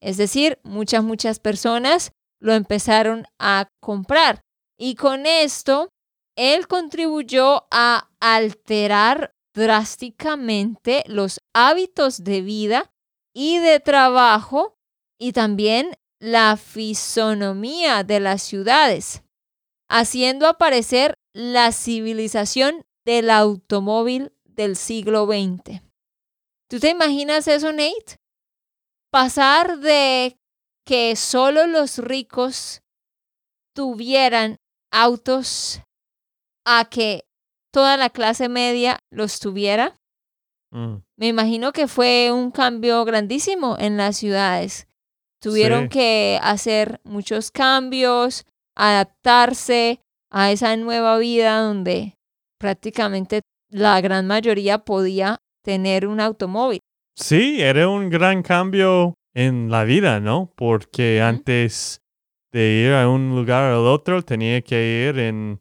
Es 0.01 0.17
decir, 0.17 0.59
muchas, 0.65 1.05
muchas 1.05 1.39
personas 1.39 2.13
lo 2.41 2.55
empezaron 2.55 3.27
a 3.39 3.69
comprar. 3.81 4.41
Y 4.77 4.95
con 4.95 5.27
esto, 5.27 5.91
él 6.37 6.67
contribuyó 6.67 7.67
a 7.71 8.09
alterar 8.21 9.33
drásticamente 9.55 11.05
los 11.07 11.41
hábitos 11.53 12.23
de 12.23 12.43
vida 12.43 12.91
y 13.35 13.59
de 13.59 13.81
trabajo 13.81 14.77
y 15.19 15.33
también 15.33 15.97
la 16.21 16.57
fisonomía 16.57 18.03
de 18.05 18.21
las 18.21 18.43
ciudades, 18.43 19.23
haciendo 19.89 20.47
aparecer 20.47 21.15
la 21.33 21.73
civilización 21.73 22.85
del 23.05 23.31
automóvil 23.31 24.33
del 24.45 24.77
siglo 24.77 25.27
XX. 25.27 25.81
¿Tú 26.69 26.81
te 26.81 26.91
imaginas 26.91 27.49
eso, 27.49 27.73
Nate? 27.73 28.17
Pasar 29.11 29.79
de 29.79 30.39
que 30.85 31.17
solo 31.17 31.67
los 31.67 31.99
ricos 31.99 32.83
tuvieran 33.75 34.59
autos 34.91 35.81
a 36.67 36.87
que 36.91 37.25
toda 37.73 37.97
la 37.97 38.11
clase 38.11 38.49
media 38.49 38.99
los 39.11 39.41
tuviera. 39.41 39.97
Mm. 40.71 40.97
Me 41.17 41.29
imagino 41.29 41.73
que 41.73 41.89
fue 41.89 42.31
un 42.33 42.51
cambio 42.51 43.05
grandísimo 43.05 43.77
en 43.79 43.97
las 43.97 44.17
ciudades. 44.17 44.87
Tuvieron 45.41 45.85
Sí. 45.85 45.89
que 45.91 46.39
hacer 46.43 47.01
muchos 47.05 47.51
cambios, 47.51 48.45
adaptarse 48.77 50.01
a 50.31 50.51
esa 50.51 50.77
nueva 50.77 51.17
vida 51.19 51.61
donde 51.61 52.15
prácticamente 52.59 53.43
la 53.71 54.01
gran 54.01 54.27
mayoría 54.27 54.79
podía 54.79 55.39
tener 55.65 56.07
un 56.07 56.21
automóvil. 56.21 56.81
Sí, 57.17 57.61
era 57.61 57.89
un 57.89 58.11
gran 58.11 58.43
cambio 58.43 59.15
en 59.35 59.71
la 59.71 59.85
vida, 59.85 60.21
¿no? 60.21 60.53
Porque 60.57 61.21
antes 61.21 62.01
de 62.53 62.85
ir 62.87 62.93
a 62.93 63.09
un 63.09 63.35
lugar 63.35 63.65
al 63.65 63.87
otro 63.87 64.23
tenía 64.23 64.61
que 64.63 65.09
ir 65.09 65.19
en, 65.19 65.61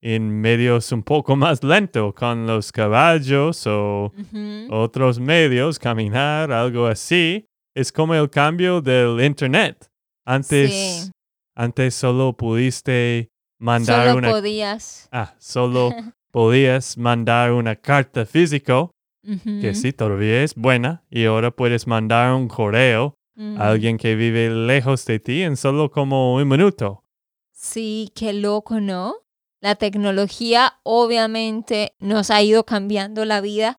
en 0.00 0.40
medios 0.40 0.92
un 0.92 1.02
poco 1.02 1.34
más 1.36 1.62
lento, 1.64 2.14
con 2.14 2.46
los 2.46 2.70
caballos 2.72 3.66
o 3.66 4.12
Ujú. 4.16 4.66
otros 4.74 5.18
medios, 5.18 5.78
caminar, 5.78 6.52
algo 6.52 6.86
así. 6.86 7.46
Es 7.74 7.92
como 7.92 8.14
el 8.14 8.28
cambio 8.30 8.80
del 8.80 9.20
Internet. 9.24 9.88
Antes, 10.24 10.70
Sí. 10.72 11.10
antes 11.56 11.94
solo 11.94 12.32
pudiste 12.36 13.28
mandar 13.58 14.06
Solo 14.08 14.18
una... 14.18 14.30
podías. 14.30 15.08
Ah, 15.10 15.34
solo 15.38 15.90
podías 16.30 16.96
mandar 16.98 17.52
una 17.52 17.74
carta 17.76 18.24
físico, 18.26 18.90
que 19.24 19.70
Ujú. 19.70 19.74
sí, 19.74 19.92
todavía 19.92 20.42
es 20.42 20.54
buena, 20.54 21.02
y 21.10 21.24
ahora 21.24 21.50
puedes 21.50 21.86
mandar 21.86 22.32
un 22.34 22.48
correo 22.48 23.14
Mm. 23.40 23.56
a 23.60 23.68
alguien 23.68 23.98
que 23.98 24.16
vive 24.16 24.50
lejos 24.50 25.04
de 25.06 25.20
ti 25.20 25.42
en 25.42 25.56
solo 25.56 25.92
como 25.92 26.34
un 26.34 26.48
minuto. 26.48 27.04
Sí, 27.52 28.10
qué 28.12 28.32
loco, 28.32 28.80
¿no? 28.80 29.14
La 29.60 29.74
tecnología 29.74 30.74
obviamente 30.84 31.94
nos 31.98 32.30
ha 32.30 32.42
ido 32.42 32.64
cambiando 32.64 33.24
la 33.24 33.40
vida 33.40 33.76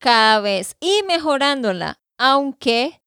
cada 0.00 0.40
vez 0.40 0.76
y 0.80 1.02
mejorándola, 1.08 2.00
aunque 2.18 3.00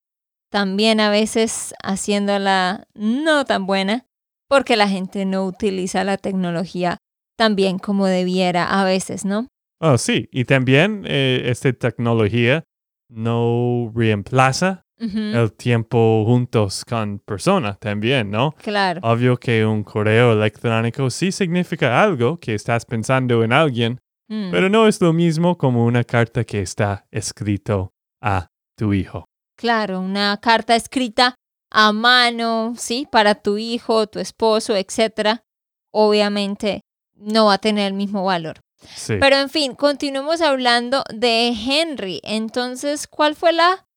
también 0.52 1.00
a 1.00 1.10
veces 1.10 1.74
haciéndola 1.84 2.88
no 2.94 3.46
tan 3.46 3.66
buena, 3.66 4.06
porque 4.50 4.76
la 4.76 4.90
gente 4.90 5.26
no 5.26 5.46
utiliza 5.46 6.04
la 6.04 6.18
tecnología 6.18 6.98
tan 7.38 7.56
bien 7.56 7.80
como 7.80 8.08
debiera 8.08 8.82
a 8.82 8.84
veces, 8.84 9.24
¿no? 9.24 9.48
Oh, 9.80 9.98
sí, 9.98 10.28
y 10.32 10.44
también 10.44 11.06
eh, 11.08 11.44
esta 11.46 11.72
tecnología 11.72 12.66
no 13.10 13.92
reemplaza 13.96 14.84
El 15.00 15.54
tiempo 15.54 16.26
juntos 16.26 16.84
con 16.84 17.20
personas 17.20 17.80
también, 17.80 18.30
¿no? 18.30 18.54
Claro. 18.62 19.00
Obvio 19.04 19.38
que 19.38 19.66
un 19.66 19.84
correo 19.84 20.34
electrónico 20.34 21.10
sí 21.10 21.32
significa 21.32 22.04
algo, 22.04 22.38
que 22.38 22.54
estás 22.54 22.86
pensando 22.86 23.44
en 23.44 23.54
alguien, 23.54 24.00
Mm, 24.30 24.52
pero 24.52 24.70
no 24.70 24.88
es 24.88 25.02
lo 25.02 25.12
mismo 25.12 25.58
como 25.58 25.86
una 25.86 26.04
carta 26.04 26.44
que 26.44 26.62
está 26.62 27.06
escrito 27.12 27.92
a 28.22 28.48
tu 28.78 28.94
hijo. 28.94 29.26
Claro, 29.58 30.00
una 30.00 30.38
carta 30.38 30.76
escrita 30.76 31.36
a 31.72 31.92
mano, 31.92 32.76
¿sí? 32.78 33.08
Para 33.12 33.36
tu 33.36 33.58
hijo, 33.58 34.08
tu 34.08 34.20
esposo, 34.20 34.76
etcétera, 34.76 35.44
obviamente 35.92 36.82
no 37.16 37.48
va 37.48 37.56
a 37.56 37.58
tener 37.58 37.88
el 37.88 37.94
mismo 37.94 38.24
valor. 38.24 38.60
Sí. 38.96 39.16
Pero 39.20 39.36
en 39.36 39.50
fin, 39.50 39.74
continuemos 39.74 40.42
hablando 40.42 41.04
de 41.14 41.48
Henry. 41.50 42.22
Entonces, 42.24 43.08
¿cuál 43.08 43.36
fue 43.36 43.52
la 43.52 43.88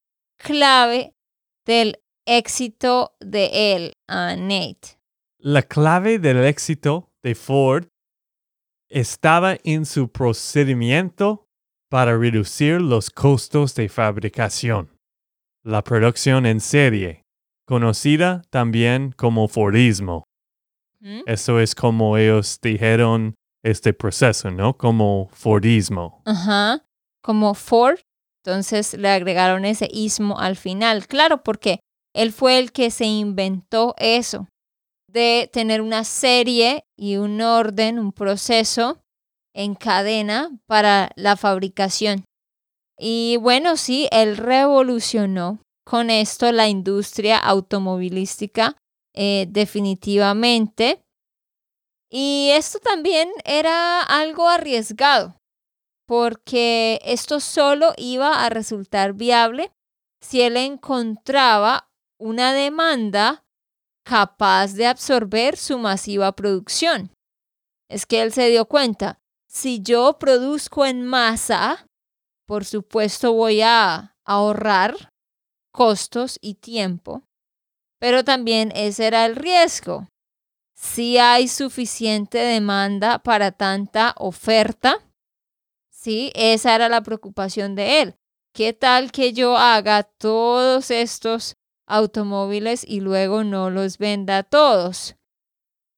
clave 0.42 1.14
del 1.64 2.00
éxito 2.26 3.14
de 3.20 3.74
él, 3.74 3.92
a 4.08 4.36
Nate? 4.36 4.98
La 5.38 5.62
clave 5.62 6.18
del 6.18 6.44
éxito 6.44 7.10
de 7.22 7.34
Ford 7.34 7.86
estaba 8.88 9.56
en 9.64 9.86
su 9.86 10.10
procedimiento 10.10 11.46
para 11.88 12.16
reducir 12.16 12.80
los 12.80 13.10
costos 13.10 13.74
de 13.74 13.88
fabricación. 13.88 14.90
La 15.64 15.82
producción 15.82 16.46
en 16.46 16.60
serie, 16.60 17.22
conocida 17.66 18.42
también 18.50 19.12
como 19.12 19.48
Fordismo. 19.48 20.24
¿Mm? 21.00 21.22
Eso 21.26 21.60
es 21.60 21.74
como 21.74 22.16
ellos 22.16 22.58
dijeron 22.60 23.34
este 23.62 23.92
proceso, 23.92 24.50
¿no? 24.50 24.76
Como 24.76 25.28
Fordismo. 25.32 26.22
Ajá, 26.24 26.84
como 27.22 27.54
Ford. 27.54 27.98
Entonces 28.44 28.94
le 28.94 29.08
agregaron 29.08 29.64
ese 29.64 29.88
ismo 29.90 30.38
al 30.38 30.56
final. 30.56 31.06
Claro, 31.06 31.42
porque 31.42 31.80
él 32.14 32.32
fue 32.32 32.58
el 32.58 32.72
que 32.72 32.90
se 32.90 33.04
inventó 33.04 33.94
eso, 33.98 34.48
de 35.08 35.48
tener 35.52 35.80
una 35.80 36.04
serie 36.04 36.84
y 36.96 37.16
un 37.16 37.40
orden, 37.40 37.98
un 37.98 38.12
proceso 38.12 39.00
en 39.54 39.74
cadena 39.74 40.50
para 40.66 41.10
la 41.16 41.36
fabricación. 41.36 42.24
Y 42.98 43.36
bueno, 43.40 43.76
sí, 43.76 44.08
él 44.10 44.36
revolucionó 44.36 45.58
con 45.84 46.10
esto 46.10 46.50
la 46.52 46.68
industria 46.68 47.38
automovilística 47.38 48.76
eh, 49.14 49.46
definitivamente. 49.48 51.00
Y 52.10 52.50
esto 52.52 52.78
también 52.78 53.30
era 53.44 54.02
algo 54.02 54.48
arriesgado, 54.48 55.34
porque 56.12 57.00
esto 57.04 57.40
solo 57.40 57.94
iba 57.96 58.44
a 58.44 58.50
resultar 58.50 59.14
viable 59.14 59.72
si 60.20 60.42
él 60.42 60.58
encontraba 60.58 61.88
una 62.20 62.52
demanda 62.52 63.46
capaz 64.04 64.74
de 64.74 64.86
absorber 64.88 65.56
su 65.56 65.78
masiva 65.78 66.30
producción. 66.32 67.14
Es 67.88 68.04
que 68.04 68.20
él 68.20 68.30
se 68.30 68.50
dio 68.50 68.66
cuenta, 68.66 69.20
si 69.48 69.80
yo 69.80 70.18
produzco 70.18 70.84
en 70.84 71.02
masa, 71.02 71.86
por 72.46 72.66
supuesto 72.66 73.32
voy 73.32 73.62
a 73.62 74.14
ahorrar 74.26 74.94
costos 75.72 76.38
y 76.42 76.56
tiempo, 76.56 77.22
pero 77.98 78.22
también 78.22 78.70
ese 78.74 79.06
era 79.06 79.24
el 79.24 79.34
riesgo. 79.34 80.08
Si 80.76 81.16
hay 81.16 81.48
suficiente 81.48 82.36
demanda 82.36 83.18
para 83.20 83.50
tanta 83.52 84.14
oferta, 84.18 85.00
sí, 86.02 86.32
esa 86.34 86.74
era 86.74 86.88
la 86.88 87.02
preocupación 87.02 87.74
de 87.74 88.02
él. 88.02 88.16
¿Qué 88.54 88.72
tal 88.72 89.12
que 89.12 89.32
yo 89.32 89.56
haga 89.56 90.02
todos 90.02 90.90
estos 90.90 91.56
automóviles 91.86 92.84
y 92.86 93.00
luego 93.00 93.44
no 93.44 93.70
los 93.70 93.98
venda 93.98 94.42
todos? 94.42 95.16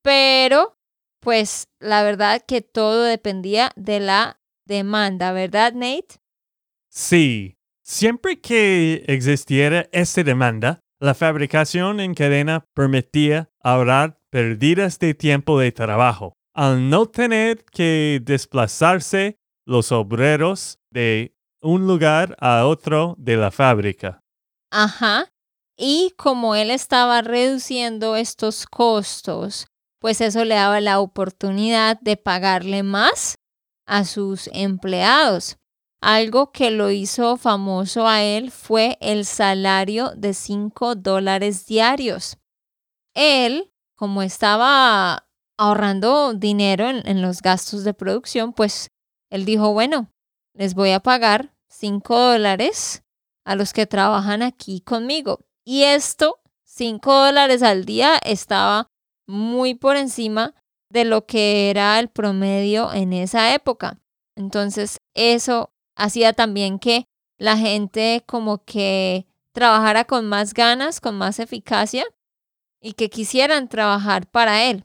Pero, 0.03 0.79
pues 1.21 1.69
la 1.81 2.03
verdad 2.03 2.43
que 2.47 2.61
todo 2.61 3.03
dependía 3.05 3.73
de 3.77 4.01
la 4.01 4.40
demanda, 4.67 5.33
¿verdad, 5.33 5.73
Nate? 5.73 6.21
Sí, 6.90 7.57
siempre 7.83 8.40
que 8.40 9.05
existiera 9.09 9.88
esta 9.90 10.23
demanda, 10.23 10.81
la 11.01 11.14
fabricación 11.14 11.99
en 12.01 12.14
cadena 12.14 12.64
permitía 12.75 13.51
ahorrar 13.61 14.21
pérdidas 14.31 14.99
de 14.99 15.14
tiempo 15.14 15.59
de 15.59 15.73
trabajo, 15.73 16.35
al 16.55 16.88
no 16.88 17.07
tener 17.07 17.64
que 17.64 18.21
desplazarse 18.23 19.38
los 19.66 19.92
obreros 19.92 20.79
de 20.90 21.35
un 21.61 21.87
lugar 21.87 22.37
a 22.40 22.66
otro 22.66 23.14
de 23.18 23.37
la 23.37 23.50
fábrica. 23.50 24.22
Ajá. 24.70 25.33
Y 25.77 26.12
como 26.16 26.55
él 26.55 26.70
estaba 26.70 27.22
reduciendo 27.22 28.16
estos 28.16 28.66
costos, 28.66 29.66
pues 29.98 30.20
eso 30.20 30.44
le 30.44 30.55
daba 30.55 30.81
la 30.81 31.00
oportunidad 31.00 31.98
de 32.00 32.16
pagarle 32.16 32.83
más 32.83 33.37
a 33.87 34.05
sus 34.05 34.48
empleados. 34.53 35.57
Algo 36.00 36.53
que 36.53 36.70
lo 36.70 36.90
hizo 36.90 37.38
famoso 37.38 38.07
a 38.07 38.22
él 38.22 38.50
fue 38.50 38.98
el 39.00 39.24
salario 39.24 40.12
de 40.14 40.35
5 40.35 40.96
dólares 40.96 41.64
diarios. 41.64 42.37
Él, 43.14 43.72
como 43.96 44.22
estaba 44.22 45.27
ahorrando 45.57 46.35
dinero 46.35 46.88
en, 46.88 47.22
los 47.22 47.40
gastos 47.40 47.85
de 47.85 47.94
producción, 47.94 48.53
pues 48.53 48.90
él 49.35 49.44
dijo, 49.44 49.73
bueno, 49.73 50.12
les 50.55 50.75
voy 50.75 50.92
a 50.92 51.01
pagar 51.01 51.53
5 51.68 52.16
dólares 52.16 53.03
a 53.44 53.57
los 53.57 53.73
que 53.73 53.85
trabajan 53.85 54.42
aquí 54.42 54.81
conmigo. 54.81 55.40
Y 55.64 55.83
esto, 55.83 56.38
5 56.62 57.12
dólares 57.12 57.64
al 57.64 57.85
día, 57.85 58.16
estaba 58.25 58.87
muy 59.27 59.75
por 59.75 59.97
encima 59.97 60.55
de 60.88 61.05
lo 61.05 61.27
que 61.27 61.68
era 61.68 61.99
el 61.99 62.11
promedio 62.11 62.92
en 62.92 63.12
esa 63.12 63.53
época. 63.55 63.99
Entonces, 64.37 64.99
eso 65.14 65.73
hacía 65.97 66.33
también 66.33 66.79
que 66.79 67.07
la 67.37 67.57
gente 67.57 68.23
como 68.27 68.64
que 68.64 69.27
trabajara 69.53 70.05
con 70.05 70.29
más 70.29 70.55
ganas, 70.55 71.01
con 71.01 71.18
más 71.18 71.40
eficacia 71.40 72.05
y 72.81 72.92
que 72.92 73.11
quisieran 73.11 73.68
trabajar 73.68 74.29
para 74.29 74.62
él. 74.70 74.85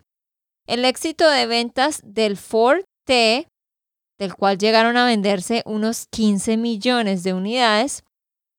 El 0.65 0.85
éxito 0.85 1.29
de 1.29 1.45
ventas 1.45 2.01
del 2.03 2.35
Ford 2.35 2.83
T, 3.05 3.47
del 4.19 4.35
cual 4.35 4.57
llegaron 4.57 4.97
a 4.97 5.05
venderse 5.05 5.63
unos 5.65 6.07
15 6.07 6.57
millones 6.57 7.23
de 7.23 7.33
unidades, 7.33 8.03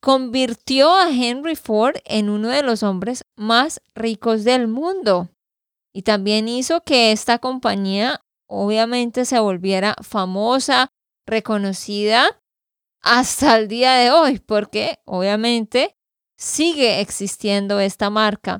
convirtió 0.01 0.90
a 0.94 1.11
Henry 1.11 1.55
Ford 1.55 1.96
en 2.05 2.31
uno 2.31 2.49
de 2.49 2.62
los 2.62 2.83
hombres 2.83 3.25
más 3.37 3.83
ricos 3.94 4.44
del 4.44 4.66
mundo 4.66 5.29
y 5.92 6.03
también 6.03 6.49
hizo 6.49 6.83
que 6.83 7.12
esta 7.12 7.38
compañía 7.38 8.23
obviamente 8.49 9.25
se 9.25 9.38
volviera 9.38 9.94
famosa, 10.03 10.88
reconocida 11.27 12.40
hasta 13.03 13.57
el 13.57 13.68
día 13.68 13.94
de 13.94 14.11
hoy, 14.11 14.38
porque 14.38 14.99
obviamente 15.05 15.96
sigue 16.37 17.01
existiendo 17.01 17.81
esta 17.81 18.11
marca. 18.11 18.59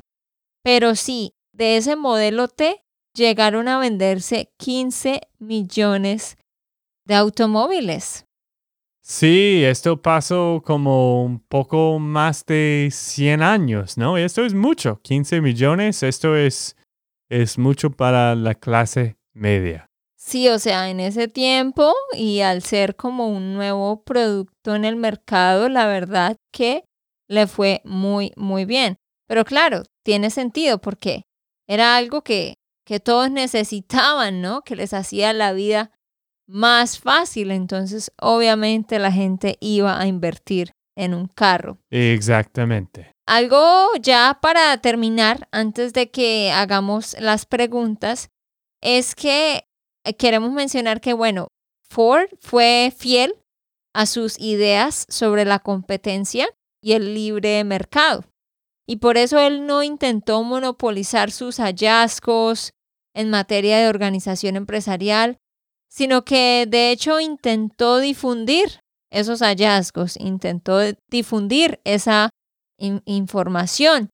Pero 0.63 0.95
sí, 0.95 1.35
de 1.53 1.77
ese 1.77 1.97
modelo 1.97 2.49
T 2.49 2.85
llegaron 3.15 3.69
a 3.69 3.79
venderse 3.79 4.53
15 4.59 5.23
millones 5.39 6.37
de 7.05 7.15
automóviles. 7.15 8.27
Sí, 9.03 9.65
esto 9.65 10.01
pasó 10.01 10.63
como 10.65 11.25
un 11.25 11.41
poco 11.41 11.99
más 11.99 12.45
de 12.47 12.91
100 12.93 13.43
años, 13.43 13.97
¿no? 13.99 14.17
Esto 14.19 14.45
es 14.45 14.55
mucho, 14.55 15.01
15 15.03 15.41
millones, 15.41 16.03
esto 16.03 16.37
es 16.37 16.77
es 17.31 17.59
mucho 17.59 17.91
para 17.91 18.35
la 18.35 18.55
clase 18.55 19.17
media. 19.33 19.87
Sí, 20.17 20.49
o 20.49 20.59
sea, 20.59 20.91
en 20.91 21.01
ese 21.01 21.29
tiempo 21.29 21.95
y 22.13 22.41
al 22.41 22.63
ser 22.63 22.97
como 22.97 23.29
un 23.29 23.55
nuevo 23.55 24.03
producto 24.03 24.75
en 24.75 24.85
el 24.85 24.97
mercado, 24.97 25.69
la 25.69 25.87
verdad 25.87 26.37
que 26.53 26.85
le 27.29 27.47
fue 27.47 27.81
muy, 27.85 28.33
muy 28.37 28.65
bien. 28.65 28.99
Pero 29.27 29.45
claro, 29.45 29.85
tiene 30.05 30.31
sentido 30.31 30.81
porque 30.81 31.23
era 31.67 31.97
algo 31.97 32.23
que, 32.23 32.55
que 32.85 33.01
todos 33.01 33.31
necesitaban, 33.31 34.43
¿no? 34.43 34.63
Que 34.63 34.77
les 34.77 34.93
hacía 34.93 35.33
la 35.33 35.53
vida 35.53 35.93
más 36.51 36.99
fácil. 36.99 37.51
Entonces, 37.51 38.13
obviamente 38.21 38.99
la 38.99 39.13
gente 39.13 39.57
iba 39.61 39.99
a 40.01 40.07
invertir 40.07 40.73
en 40.97 41.15
un 41.15 41.29
carro. 41.29 41.79
Exactamente. 41.91 43.13
Algo 43.27 43.89
ya 44.01 44.39
para 44.43 44.77
terminar, 44.79 45.49
antes 45.53 45.93
de 45.93 46.11
que 46.11 46.51
hagamos 46.53 47.17
las 47.21 47.47
preguntas, 47.47 48.29
es 48.83 49.15
que 49.15 49.65
eh, 50.05 50.15
queremos 50.15 50.51
mencionar 50.53 51.01
que, 51.01 51.13
bueno, 51.13 51.49
Ford 51.89 52.29
fue 52.41 52.93
fiel 52.97 53.35
a 53.95 54.07
sus 54.07 54.39
ideas 54.39 55.07
sobre 55.09 55.45
la 55.45 55.59
competencia 55.59 56.49
y 56.83 56.93
el 56.93 57.15
libre 57.15 57.63
mercado. 57.65 58.25
Y 58.87 58.97
por 58.97 59.17
eso 59.17 59.39
él 59.39 59.67
no 59.67 59.83
intentó 59.83 60.43
monopolizar 60.43 61.31
sus 61.31 61.59
hallazgos 61.59 62.73
en 63.15 63.31
materia 63.31 63.79
de 63.79 63.89
organización 63.89 64.57
empresarial, 64.57 65.39
sino 65.91 66.25
que 66.25 66.67
de 66.69 66.91
hecho 66.93 67.21
intentó 67.21 67.99
difundir 67.99 68.81
esos 69.11 69.41
hallazgos, 69.41 70.17
intentó 70.17 70.79
difundir 71.09 71.81
esa 71.85 72.31
información. 72.79 74.11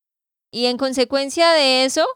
Y 0.50 0.66
en 0.66 0.78
consecuencia 0.78 1.52
de 1.52 1.84
eso, 1.84 2.06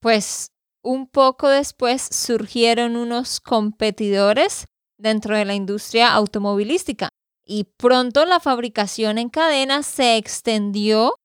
pues 0.00 0.48
un 0.82 1.06
poco 1.06 1.48
después 1.48 2.08
surgieron 2.10 2.96
unos 2.96 3.40
competidores 3.40 4.64
dentro 4.98 5.36
de 5.36 5.44
la 5.44 5.54
industria 5.54 6.12
automovilística 6.12 7.08
y 7.44 7.64
pronto 7.76 8.24
la 8.24 8.40
fabricación 8.40 9.18
en 9.18 9.28
cadena 9.28 9.82
se 9.82 10.16
extendió 10.16 11.16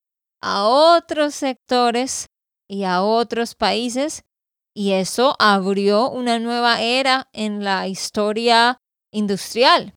a 0.41 0.65
otros 0.65 1.35
sectores 1.35 2.27
y 2.67 2.83
a 2.83 3.01
otros 3.01 3.55
países 3.55 4.23
y 4.73 4.91
eso 4.91 5.35
abrió 5.39 6.09
una 6.09 6.39
nueva 6.39 6.81
era 6.81 7.29
en 7.33 7.63
la 7.63 7.87
historia 7.87 8.77
industrial. 9.11 9.93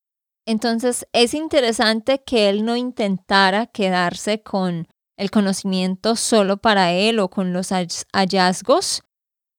Entonces 0.47 1.07
es 1.13 1.35
interesante 1.35 2.23
que 2.23 2.49
él 2.49 2.65
no 2.65 2.77
intentara 2.77 3.67
quedarse 3.67 4.43
con 4.43 4.89
el 5.17 5.31
conocimiento 5.31 6.17
solo 6.17 6.57
para 6.57 6.93
él 6.93 7.19
o 7.21 7.31
con 7.31 7.53
los 7.53 7.71
hallazgos 8.13 9.03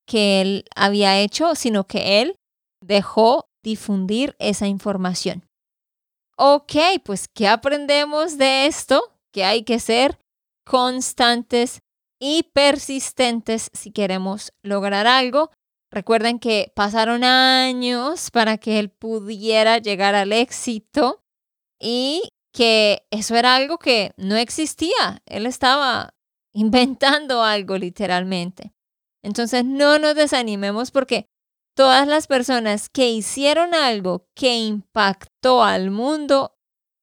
que 0.05 0.41
él 0.41 0.65
había 0.75 1.19
hecho, 1.19 1.55
sino 1.55 1.85
que 1.85 2.21
él 2.21 2.35
dejó 2.83 3.47
difundir 3.63 4.35
esa 4.37 4.67
información. 4.67 5.43
Ok, 6.37 6.73
pues 7.03 7.27
¿qué 7.33 7.47
aprendemos 7.47 8.37
de 8.37 8.67
esto? 8.67 9.01
Que 9.31 9.45
hay 9.45 9.63
que 9.63 9.79
ser 9.79 10.19
constantes 10.65 11.79
y 12.19 12.43
persistentes 12.53 13.69
si 13.73 13.91
queremos 13.91 14.53
lograr 14.63 15.07
algo 15.07 15.51
Recuerden 15.95 16.39
que 16.39 16.73
pasaron 16.75 17.23
años 17.23 18.29
para 18.29 18.57
que 18.57 18.79
él 18.79 18.89
pudiera 18.89 19.77
llegar 19.77 20.13
al 20.13 20.33
éxito 20.33 21.23
y 21.79 22.33
que 22.51 23.07
eso 23.11 23.35
era 23.35 23.55
algo 23.55 23.77
que 23.77 24.11
no 24.17 24.35
existía. 24.35 25.21
Él 25.25 25.45
estaba 25.45 26.13
inventando 26.53 27.43
algo 27.43 27.77
literalmente. 27.77 28.73
Entonces 29.23 29.63
no 29.63 29.97
nos 29.97 30.15
desanimemos 30.15 30.91
porque 30.91 31.27
todas 31.77 32.09
las 32.09 32.27
personas 32.27 32.89
que 32.89 33.09
hicieron 33.09 33.73
algo 33.73 34.27
que 34.35 34.57
impactó 34.57 35.63
al 35.63 35.91
mundo 35.91 36.57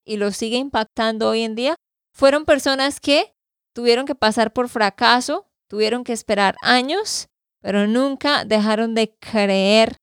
y 0.05 0.19
lo 0.19 0.33
sigue 0.33 0.59
impactando 0.59 1.31
hoy 1.31 1.45
en 1.45 1.55
día, 1.55 1.77
fueron 2.15 2.45
personas 2.45 3.01
que 3.01 3.35
tuvieron 3.73 4.07
que 4.07 4.15
pasar 4.15 4.53
por 4.53 4.69
fracaso, 4.69 5.47
tuvieron 5.69 6.05
que 6.05 6.13
esperar 6.13 6.57
años 6.63 7.29
pero 7.63 7.87
nunca 7.87 8.45
dejaron 8.45 8.95
de 8.95 9.17
creer 9.19 9.97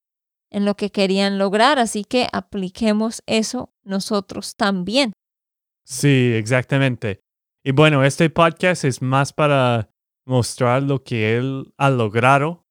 en 0.49 0.65
lo 0.65 0.75
que 0.75 0.89
querían 0.89 1.37
lograr, 1.37 1.77
así 1.77 2.03
que 2.03 2.27
apliquemos 2.31 3.21
eso 3.27 3.71
nosotros 3.83 4.55
también. 4.55 5.11
Sí, 5.85 6.31
exactamente. 6.33 7.19
Y 7.63 7.71
bueno, 7.71 8.03
este 8.03 8.29
podcast 8.29 8.85
es 8.85 9.01
más 9.01 9.33
para 9.33 9.91
mostrar 10.25 10.81
lo 10.81 11.03
que 11.03 11.37
él 11.37 11.71
ha 11.77 11.89
logrado, 11.89 12.63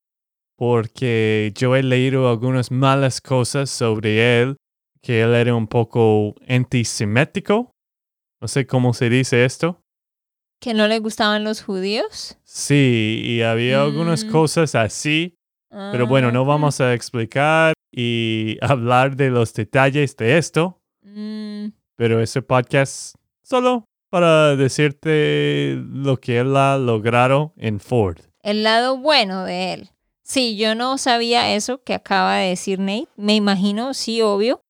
porque 0.57 1.53
yo 1.55 1.77
he 1.77 1.83
leído 1.83 2.29
algunas 2.29 2.73
malas 2.73 3.21
cosas 3.21 3.71
sobre 3.71 4.41
él, 4.41 4.57
que 5.03 5.21
él 5.21 5.35
era 5.35 5.55
un 5.55 5.69
poco 5.69 6.35
antisemético. 6.49 7.71
No 8.41 8.49
sé 8.49 8.67
cómo 8.67 8.95
se 8.95 9.11
dice 9.11 9.45
esto 9.45 9.81
que 10.61 10.75
no 10.75 10.89
le 10.89 10.99
gustaban 10.99 11.45
los 11.45 11.63
judíos. 11.63 12.37
Sí, 12.45 13.21
y 13.25 13.43
había 13.43 13.83
algunas 13.83 14.25
mm. 14.25 14.31
cosas 14.31 14.75
así, 14.75 15.35
pero 15.71 16.07
bueno, 16.07 16.33
no 16.33 16.43
ah. 16.43 16.45
vamos 16.45 16.81
a 16.81 16.95
explicar 16.95 17.75
y 17.93 18.57
hablar 18.61 19.17
de 19.17 19.31
los 19.31 19.53
detalles 19.55 20.17
de 20.17 20.39
esto. 20.39 20.81
Mm. 21.03 21.69
Pero 21.97 22.21
ese 22.21 22.43
podcast 22.43 23.15
solo 23.43 23.85
para 24.11 24.57
decirte 24.57 25.79
lo 25.91 26.19
que 26.19 26.39
él 26.39 26.57
ha 26.57 26.79
logrado 26.79 27.53
en 27.57 27.81
Ford. 27.81 28.19
El 28.43 28.63
lado 28.63 28.97
bueno 28.97 29.45
de 29.45 29.75
él. 29.75 29.91
Sí, 30.23 30.57
yo 30.57 30.75
no 30.75 30.99
sabía 30.99 31.55
eso 31.55 31.83
que 31.83 31.95
acaba 31.95 32.37
de 32.37 32.51
decir 32.51 32.79
Nate. 32.79 33.09
Me 33.17 33.35
imagino, 33.35 33.95
sí, 33.95 34.21
obvio, 34.23 34.61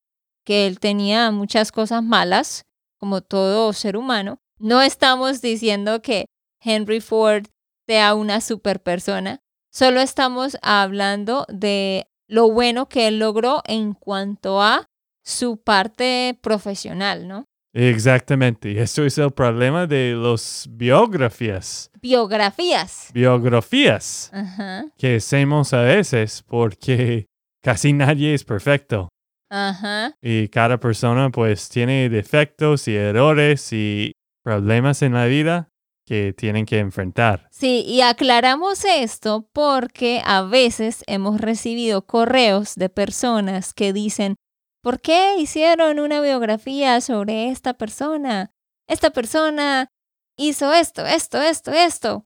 que 0.45 0.67
él 0.67 0.79
tenía 0.79 1.31
muchas 1.31 1.71
cosas 1.71 2.03
malas, 2.03 2.65
como 2.97 3.21
todo 3.21 3.73
ser 3.73 3.97
humano, 3.97 4.39
no 4.59 4.81
estamos 4.81 5.41
diciendo 5.41 6.01
que 6.01 6.25
Henry 6.61 7.01
Ford 7.01 7.47
sea 7.87 8.13
una 8.13 8.41
super 8.41 8.81
persona, 8.81 9.39
solo 9.71 10.01
estamos 10.01 10.57
hablando 10.61 11.45
de 11.49 12.07
lo 12.27 12.51
bueno 12.51 12.87
que 12.87 13.07
él 13.07 13.19
logró 13.19 13.63
en 13.65 13.93
cuanto 13.93 14.61
a 14.61 14.85
su 15.23 15.57
parte 15.61 16.37
profesional, 16.41 17.27
¿no? 17.27 17.45
Exactamente. 17.73 18.71
Y 18.71 18.77
eso 18.79 19.05
es 19.05 19.17
el 19.17 19.31
problema 19.31 19.85
de 19.85 20.13
los 20.13 20.67
biografías. 20.71 21.91
Biografías. 22.01 23.09
Biografías 23.13 24.31
Ajá. 24.33 24.85
que 24.97 25.17
hacemos 25.17 25.73
a 25.73 25.81
veces 25.83 26.43
porque 26.47 27.27
casi 27.63 27.93
nadie 27.93 28.33
es 28.33 28.43
perfecto. 28.43 29.09
Ajá. 29.51 30.13
Y 30.21 30.47
cada 30.49 30.79
persona 30.79 31.29
pues 31.29 31.69
tiene 31.69 32.09
defectos 32.09 32.87
y 32.87 32.95
errores 32.95 33.71
y 33.73 34.11
problemas 34.43 35.01
en 35.01 35.13
la 35.13 35.25
vida 35.25 35.69
que 36.05 36.33
tienen 36.33 36.65
que 36.65 36.79
enfrentar. 36.79 37.47
Sí, 37.51 37.83
y 37.85 38.01
aclaramos 38.01 38.83
esto 38.83 39.47
porque 39.53 40.23
a 40.25 40.41
veces 40.41 41.03
hemos 41.05 41.39
recibido 41.39 42.07
correos 42.07 42.73
de 42.75 42.89
personas 42.89 43.75
que 43.75 43.93
dicen, 43.93 44.35
¿por 44.81 45.01
qué 45.01 45.35
hicieron 45.37 45.99
una 45.99 46.19
biografía 46.19 46.99
sobre 47.01 47.49
esta 47.49 47.75
persona? 47.75 48.51
Esta 48.87 49.11
persona 49.11 49.91
hizo 50.35 50.73
esto, 50.73 51.05
esto, 51.05 51.39
esto, 51.41 51.71
esto. 51.71 52.25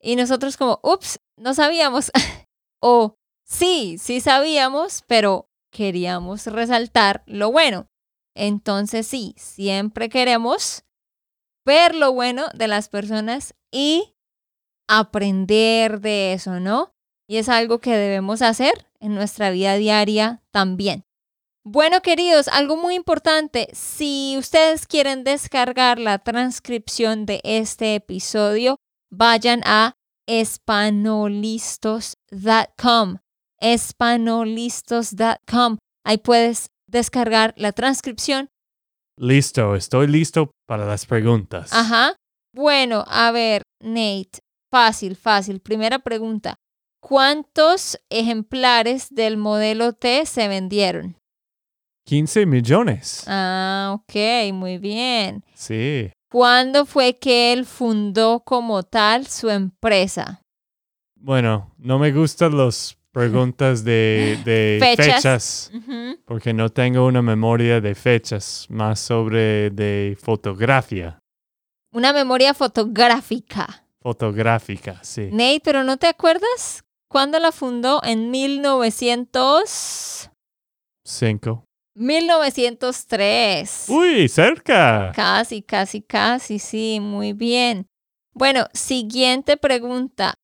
Y 0.00 0.14
nosotros 0.14 0.56
como, 0.56 0.78
ups, 0.84 1.18
no 1.36 1.52
sabíamos. 1.52 2.12
o 2.80 3.16
sí, 3.44 3.96
sí 3.98 4.20
sabíamos, 4.20 5.02
pero 5.08 5.50
queríamos 5.72 6.46
resaltar 6.46 7.24
lo 7.26 7.50
bueno. 7.50 7.88
Entonces 8.36 9.06
sí, 9.06 9.34
siempre 9.36 10.08
queremos 10.08 10.85
ver 11.66 11.94
lo 11.94 12.14
bueno 12.14 12.46
de 12.54 12.68
las 12.68 12.88
personas 12.88 13.54
y 13.70 14.14
aprender 14.88 16.00
de 16.00 16.32
eso, 16.32 16.60
¿no? 16.60 16.94
Y 17.28 17.36
es 17.36 17.50
algo 17.50 17.80
que 17.80 17.90
debemos 17.90 18.40
hacer 18.40 18.86
en 19.00 19.14
nuestra 19.14 19.50
vida 19.50 19.74
diaria 19.74 20.42
también. 20.52 21.04
Bueno, 21.64 22.00
queridos, 22.00 22.46
algo 22.46 22.76
muy 22.76 22.94
importante, 22.94 23.66
si 23.72 24.36
ustedes 24.38 24.86
quieren 24.86 25.24
descargar 25.24 25.98
la 25.98 26.20
transcripción 26.20 27.26
de 27.26 27.40
este 27.42 27.96
episodio, 27.96 28.76
vayan 29.10 29.62
a 29.64 29.96
espanolistos.com. 30.28 33.16
espanolistos.com. 33.58 35.78
Ahí 36.04 36.18
puedes 36.18 36.68
descargar 36.86 37.54
la 37.56 37.72
transcripción. 37.72 38.50
Listo, 39.18 39.74
estoy 39.76 40.08
listo 40.08 40.50
para 40.66 40.84
las 40.84 41.06
preguntas. 41.06 41.72
Ajá. 41.72 42.14
Bueno, 42.54 43.02
a 43.06 43.30
ver, 43.30 43.62
Nate, 43.82 44.40
fácil, 44.70 45.16
fácil. 45.16 45.60
Primera 45.60 45.98
pregunta. 45.98 46.56
¿Cuántos 47.00 47.98
ejemplares 48.10 49.08
del 49.10 49.38
modelo 49.38 49.94
T 49.94 50.26
se 50.26 50.48
vendieron? 50.48 51.16
15 52.06 52.44
millones. 52.44 53.24
Ah, 53.26 53.96
ok, 53.98 54.52
muy 54.52 54.76
bien. 54.78 55.42
Sí. 55.54 56.10
¿Cuándo 56.30 56.84
fue 56.84 57.14
que 57.14 57.52
él 57.54 57.64
fundó 57.64 58.40
como 58.40 58.82
tal 58.82 59.26
su 59.26 59.48
empresa? 59.48 60.42
Bueno, 61.14 61.72
no 61.78 61.98
me 61.98 62.12
gustan 62.12 62.56
las 62.56 62.98
preguntas 63.16 63.82
de, 63.82 64.38
de 64.44 64.78
Fechas. 64.94 65.72
porque 66.26 66.52
no 66.52 66.68
tengo 66.68 67.06
una 67.06 67.22
memoria 67.22 67.80
de 67.80 67.94
fechas, 67.94 68.66
más 68.68 69.00
sobre 69.00 69.70
de 69.70 70.18
fotografía. 70.20 71.18
Una 71.94 72.12
memoria 72.12 72.52
fotográfica. 72.52 73.86
Fotográfica, 74.02 75.02
sí. 75.02 75.30
Nate, 75.32 75.62
¿pero 75.64 75.82
no 75.82 75.96
te 75.96 76.08
acuerdas? 76.08 76.84
¿Cuándo 77.08 77.38
la 77.38 77.52
fundó? 77.52 78.02
En 78.04 78.30
1900... 78.30 80.30
Cinco. 81.02 81.64
1903. 81.94 83.86
Uy, 83.88 84.28
cerca. 84.28 85.10
Casi, 85.16 85.62
casi, 85.62 86.02
casi, 86.02 86.58
sí, 86.58 86.98
muy 87.00 87.32
bien. 87.32 87.86
Bueno, 88.34 88.66
siguiente 88.74 89.56
pregunta. 89.56 90.34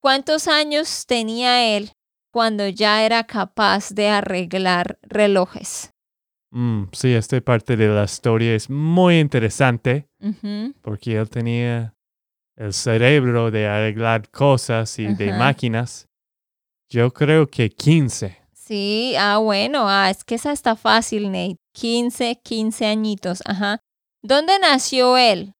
¿Cuántos 0.00 0.48
años 0.48 1.04
tenía 1.04 1.76
él 1.76 1.92
cuando 2.32 2.66
ya 2.66 3.04
era 3.04 3.24
capaz 3.24 3.90
de 3.90 4.08
arreglar 4.08 4.98
relojes? 5.02 5.90
Mm, 6.50 6.84
sí, 6.92 7.14
esta 7.14 7.40
parte 7.40 7.76
de 7.76 7.88
la 7.88 8.04
historia 8.04 8.54
es 8.54 8.68
muy 8.68 9.20
interesante 9.20 10.08
porque 10.82 11.16
él 11.16 11.30
tenía 11.30 11.94
el 12.56 12.72
cerebro 12.72 13.50
de 13.50 13.66
arreglar 13.66 14.28
cosas 14.30 14.98
y 14.98 15.14
de 15.14 15.32
máquinas. 15.32 16.08
Yo 16.90 17.12
creo 17.12 17.46
que 17.46 17.70
15. 17.70 18.38
Sí, 18.52 19.14
ah, 19.18 19.38
bueno, 19.38 19.88
ah, 19.88 20.10
es 20.10 20.24
que 20.24 20.34
esa 20.34 20.52
está 20.52 20.76
fácil, 20.76 21.30
Nate. 21.32 21.56
15, 21.74 22.40
15 22.42 22.86
añitos, 22.86 23.42
ajá. 23.46 23.80
¿Dónde 24.22 24.58
nació 24.58 25.16
él? 25.16 25.54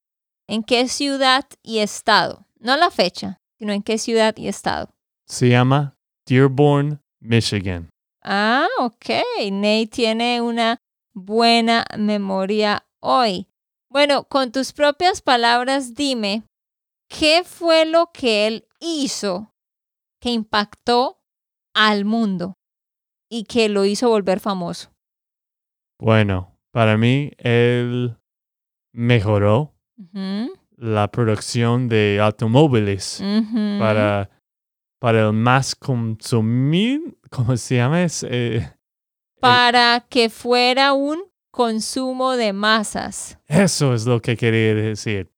¿En 0.47 0.63
qué 0.63 0.87
ciudad 0.87 1.45
y 1.63 1.79
estado? 1.79 2.45
No 2.59 2.77
la 2.77 2.91
fecha, 2.91 3.41
sino 3.57 3.73
en 3.73 3.81
qué 3.81 3.97
ciudad 3.97 4.35
y 4.37 4.47
estado. 4.47 4.89
Se 5.25 5.49
llama 5.49 5.92
Dearborn, 6.27 7.01
Michigan. 7.19 7.89
Ah, 8.23 8.67
ok. 8.79 9.09
Nate 9.51 9.87
tiene 9.87 10.41
una 10.41 10.77
buena 11.13 11.85
memoria 11.97 12.85
hoy. 13.01 13.47
Bueno, 13.89 14.23
con 14.23 14.51
tus 14.51 14.73
propias 14.73 15.21
palabras, 15.21 15.93
dime, 15.93 16.43
¿qué 17.09 17.43
fue 17.43 17.85
lo 17.85 18.11
que 18.13 18.47
él 18.47 18.67
hizo 18.79 19.51
que 20.19 20.31
impactó 20.31 21.19
al 21.75 22.05
mundo 22.05 22.55
y 23.29 23.43
que 23.43 23.69
lo 23.69 23.85
hizo 23.85 24.09
volver 24.09 24.39
famoso? 24.39 24.91
Bueno, 25.99 26.57
para 26.71 26.97
mí 26.97 27.31
él 27.37 28.17
mejoró 28.93 29.75
la 30.75 31.11
producción 31.11 31.87
de 31.87 32.19
automóviles 32.21 33.23
para, 33.79 34.29
para 35.03 35.27
el 35.27 35.33
más 35.33 35.75
consumir, 35.75 37.17
¿cómo 37.29 37.57
se 37.57 37.75
llama? 37.75 38.03
Es, 38.03 38.23
eh, 38.23 38.73
Para 39.41 39.99
que 40.07 40.29
fuera 40.29 40.93
un 40.93 41.25
consumo 41.51 42.37
de 42.37 42.53
masas. 42.53 43.37
eso 43.49 43.93
es 43.93 44.05
lo 44.05 44.21
que 44.21 44.37
quería 44.37 44.73
decir. 44.73 45.29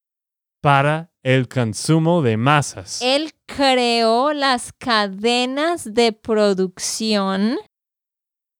Para 0.62 1.12
el 1.24 1.48
consumo 1.48 2.22
de 2.22 2.38
masas. 2.38 3.02
Él 3.02 3.32
creó 3.48 4.34
las 4.34 4.72
cadenas 4.72 5.96
de 5.96 6.14
producción 6.14 7.58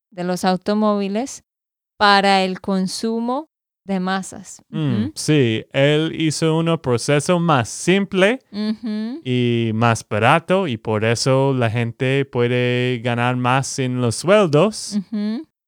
de 0.10 0.24
los 0.24 0.44
automóviles 0.44 1.44
para 2.00 2.42
el 2.42 2.62
consumo 2.62 3.52
de 3.86 4.00
masas. 4.00 4.62
Mm, 4.70 5.08
sí, 5.16 5.64
él 5.72 6.14
hizo 6.20 6.58
un 6.58 6.78
proceso 6.80 7.40
más 7.40 7.70
simple 7.70 8.40
y 9.24 9.72
más 9.74 10.06
barato 10.08 10.68
y 10.68 10.78
por 10.78 11.06
eso 11.06 11.54
la 11.54 11.70
gente 11.70 12.26
puede 12.26 13.00
ganar 13.04 13.38
más 13.38 13.80
en 13.80 14.02
los 14.02 14.16
sueldos. 14.16 15.00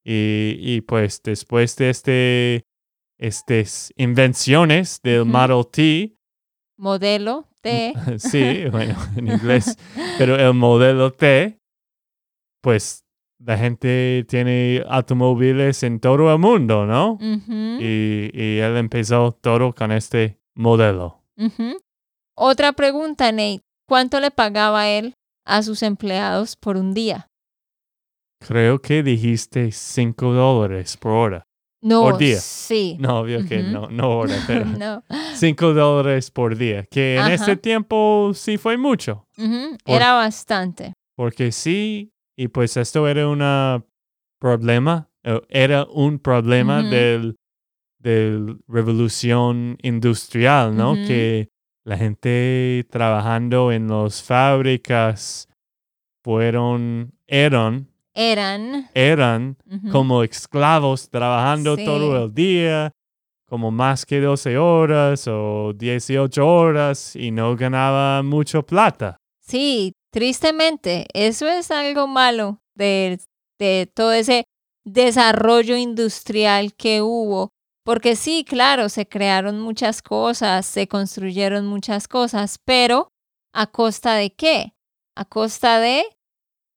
Y, 0.04 0.58
y 0.60 0.82
pues 0.82 1.22
después 1.22 1.76
de 1.76 1.90
este, 1.90 2.66
estas 3.18 3.94
invenciones 3.98 5.00
del. 5.04 5.26
Model 5.26 5.66
T, 5.72 6.18
Modelo 6.78 7.50
T. 7.62 7.94
sí, 8.18 8.66
bueno, 8.72 8.96
en 9.16 9.28
inglés, 9.28 9.78
pero 10.18 10.36
el 10.36 10.54
modelo 10.54 11.12
T, 11.12 11.60
pues 12.62 13.04
la 13.40 13.58
gente 13.58 14.26
tiene 14.28 14.84
automóviles 14.88 15.84
en 15.84 16.00
todo 16.00 16.32
el 16.34 16.40
mundo, 16.40 16.86
¿no? 16.86 17.18
Y, 17.22 18.30
y 18.34 18.58
él 18.60 18.78
empezó 18.78 19.32
todo 19.34 19.74
con 19.74 19.92
este 19.92 20.40
modelo. 20.56 21.22
Otra 22.36 22.74
pregunta, 22.74 23.32
Nate. 23.32 23.62
¿Cuánto 23.88 24.20
le 24.20 24.32
pagaba 24.32 24.90
él 24.90 25.14
a 25.46 25.62
sus 25.64 25.82
empleados 25.82 26.56
por 26.58 26.76
un 26.78 26.94
día? 26.94 27.28
Creo 28.46 28.80
que 28.82 29.02
dijiste 29.02 29.72
5 29.72 30.34
dólares 30.34 30.98
por 30.98 31.12
hora. 31.14 31.44
No, 31.82 32.02
Por 32.02 32.18
día. 32.18 32.38
sí. 32.40 32.98
No, 33.00 33.20
obvio 33.20 33.48
que 33.48 33.60
no, 33.64 33.88
no 33.90 34.18
hora, 34.18 34.36
pero 34.48 34.66
No. 34.66 35.04
5 35.36 35.74
dólares 35.74 36.32
por 36.32 36.58
día, 36.58 36.84
que 36.90 37.16
en 37.16 37.22
Ajá. 37.22 37.34
ese 37.34 37.56
tiempo 37.56 38.32
sí 38.34 38.58
fue 38.58 38.78
mucho. 38.78 39.26
Por- 39.36 39.78
Era 39.86 40.14
bastante. 40.14 40.94
Porque 41.16 41.52
sí, 41.52 42.12
y 42.38 42.48
pues 42.50 42.78
esto 42.78 43.08
era 43.08 43.28
un 43.28 43.84
problema, 44.40 45.10
eh, 45.24 45.42
era 45.50 45.86
un 45.86 46.20
problema 46.20 46.82
Ujú. 46.82 46.90
del, 46.90 47.36
del 48.00 48.60
revolución 48.68 49.78
industrial, 49.82 50.76
¿no? 50.78 50.94
Que 50.94 51.50
la 51.84 51.98
gente 51.98 52.86
trabajando 52.90 53.72
en 53.72 53.88
las 53.88 54.22
fábricas 54.22 55.50
fueron, 56.24 57.14
eran, 57.28 57.88
Eran. 58.14 59.58
como 59.92 60.24
esclavos 60.24 61.10
trabajando 61.10 61.76
Sí. 61.76 61.86
todo 61.86 62.26
el 62.26 62.34
día, 62.34 62.92
como 63.48 63.72
más 63.72 64.06
que 64.06 64.20
12 64.20 64.58
horas 64.58 65.28
o 65.28 65.74
18 65.74 66.46
horas 66.46 67.16
y 67.16 67.32
no 67.32 67.56
ganaba 67.56 68.22
mucho 68.24 68.64
plata. 68.64 69.18
Sí, 69.40 69.94
tristemente, 70.12 71.08
eso 71.14 71.48
es 71.48 71.72
algo 71.72 72.08
malo 72.08 72.62
de, 72.76 73.20
de 73.60 73.92
todo 73.94 74.12
ese 74.12 74.46
desarrollo 74.86 75.76
industrial 75.76 76.74
que 76.74 77.02
hubo, 77.02 77.52
Porque 77.84 78.18
sí, 78.18 78.44
claro, 78.46 78.90
se 78.90 79.08
crearon 79.08 79.62
muchas 79.62 80.02
cosas, 80.02 80.66
se 80.66 80.90
construyeron 80.90 81.66
muchas 81.66 82.10
cosas, 82.10 82.60
pero 82.66 83.08
¿a 83.54 83.68
costa 83.68 84.16
de 84.16 84.34
qué? 84.34 84.74
A 85.16 85.24
costa 85.24 85.80
de 85.80 86.04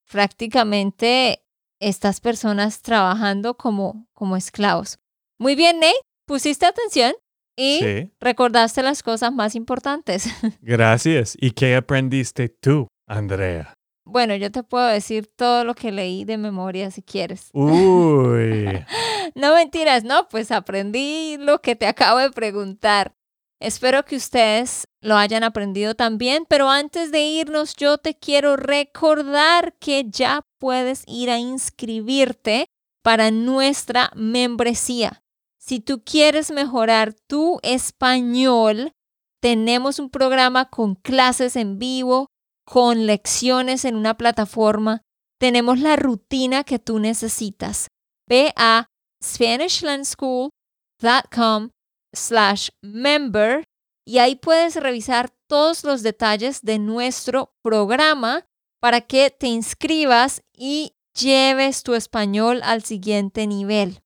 prácticamente 0.09 1.43
estas 1.81 2.21
personas 2.21 2.83
trabajando 2.83 3.57
como, 3.57 4.07
como 4.13 4.37
esclavos. 4.37 4.99
Muy 5.39 5.57
bien, 5.57 5.81
Nate, 5.81 5.95
pusiste 6.27 6.67
atención 6.67 7.15
y 7.57 8.11
recordaste 8.21 8.83
las 8.83 9.03
cosas 9.03 9.33
más 9.33 9.55
importantes. 9.55 10.27
Gracias. 10.63 11.37
¿Y 11.41 11.51
qué 11.51 11.75
aprendiste 11.75 12.49
tú, 12.49 12.87
Andrea? 13.11 13.75
Bueno, 14.05 14.35
yo 14.35 14.51
te 14.51 14.63
puedo 14.63 14.87
decir 14.87 15.27
todo 15.27 15.65
lo 15.65 15.75
que 15.75 15.93
leí 15.93 16.25
de 16.25 16.39
memoria 16.39 16.91
si 16.91 17.03
quieres. 17.03 17.51
Uy. 17.53 18.67
no 19.35 19.55
mentiras, 19.55 20.05
no, 20.05 20.29
pues 20.29 20.51
aprendí 20.51 21.37
lo 21.39 21.61
que 21.61 21.77
te 21.77 21.87
acabo 21.87 22.19
de 22.19 22.31
preguntar. 22.31 23.13
Espero 23.61 24.05
que 24.07 24.17
ustedes 24.17 24.89
lo 25.03 25.17
hayan 25.17 25.45
aprendido 25.45 25.95
también, 25.95 26.47
pero 26.49 26.71
antes 26.71 27.13
de 27.13 27.21
irnos 27.21 27.77
yo 27.77 27.99
te 27.99 28.15
quiero 28.15 28.57
recordar 28.57 29.75
que 29.79 30.07
ya 30.09 30.41
puedes 30.59 31.05
ir 31.07 31.31
a 31.31 31.39
inscribirte 31.39 32.67
para 33.03 33.31
nuestra 33.31 34.11
membresía. 34.15 35.23
Si 35.59 35.81
tú 35.81 36.03
quieres 36.03 36.51
mejorar 36.51 37.15
tu 37.27 37.61
español, 37.63 38.93
tenemos 39.41 39.99
un 39.99 40.09
programa 40.09 40.71
con 40.71 40.95
clases 40.95 41.55
en 41.55 41.79
vivo, 41.79 42.30
con 42.71 43.07
lecciones 43.07 43.85
en 43.85 43.97
una 43.97 44.17
plataforma. 44.17 45.03
Tenemos 45.41 45.81
la 45.81 45.97
rutina 45.97 46.63
que 46.63 46.79
tú 46.79 47.01
necesitas. 47.01 47.89
Ve 48.29 48.53
a 48.55 48.87
SpanishLandSchool.com 49.21 51.71
slash 52.13 52.69
member 52.81 53.65
y 54.07 54.19
ahí 54.19 54.37
puedes 54.37 54.77
revisar 54.77 55.31
todos 55.49 55.83
los 55.83 56.05
detalles 56.05 56.63
de 56.63 56.79
nuestro 56.79 57.57
programa 57.61 58.47
para 58.81 59.01
que 59.01 59.31
te 59.31 59.49
inscribas 59.49 60.43
y 60.57 60.95
lleves 61.21 61.83
tu 61.83 61.95
español 61.95 62.61
al 62.63 62.85
siguiente 62.85 63.49
nivel. 63.49 64.01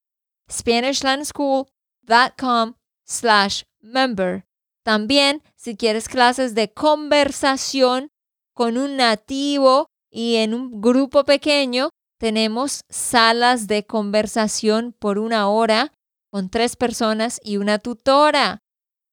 SpanishLandSchool.com 0.51 2.77
slash 3.05 3.65
member. 3.83 4.47
También, 4.83 5.43
si 5.55 5.77
quieres 5.77 6.09
clases 6.09 6.55
de 6.55 6.73
conversación 6.73 8.11
con 8.55 8.79
un 8.79 8.97
nativo 8.97 9.89
y 10.11 10.37
en 10.37 10.55
un 10.55 10.81
grupo 10.81 11.25
pequeño, 11.25 11.91
tenemos 12.19 12.81
salas 12.89 13.67
de 13.67 13.85
conversación 13.85 14.95
por 14.99 15.19
una 15.19 15.49
hora 15.49 15.93
con 16.31 16.49
tres 16.49 16.77
personas 16.77 17.41
y 17.43 17.59
una 17.59 17.79
tutora. 17.79 18.61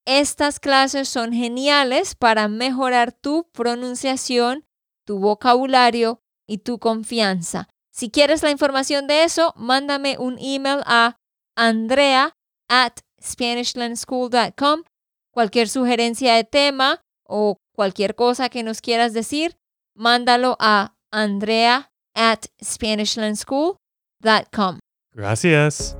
Estas 0.05 0.59
clases 0.59 1.09
son 1.09 1.33
geniales 1.33 2.15
para 2.15 2.47
mejorar 2.47 3.11
tu 3.11 3.49
pronunciación, 3.51 4.63
tu 5.05 5.19
vocabulario 5.19 6.21
y 6.47 6.59
tu 6.59 6.79
confianza. 6.79 7.67
Si 7.93 8.09
quieres 8.09 8.41
la 8.43 8.51
información 8.51 9.07
de 9.07 9.23
eso, 9.23 9.53
mándame 9.55 10.17
un 10.17 10.37
email 10.39 10.81
a 10.85 11.17
andrea 11.55 12.33
at 12.69 12.93
SpanishLandSchool.com. 13.21 14.83
Cualquier 15.31 15.69
sugerencia 15.69 16.33
de 16.35 16.43
tema 16.43 17.01
o 17.23 17.57
cualquier 17.73 18.15
cosa 18.15 18.49
que 18.49 18.63
nos 18.63 18.81
quieras 18.81 19.13
decir, 19.13 19.57
mándalo 19.95 20.57
a 20.59 20.95
andrea 21.11 21.91
at 22.13 22.45
SpanishLandSchool.com. 22.63 24.79
Gracias. 25.13 25.97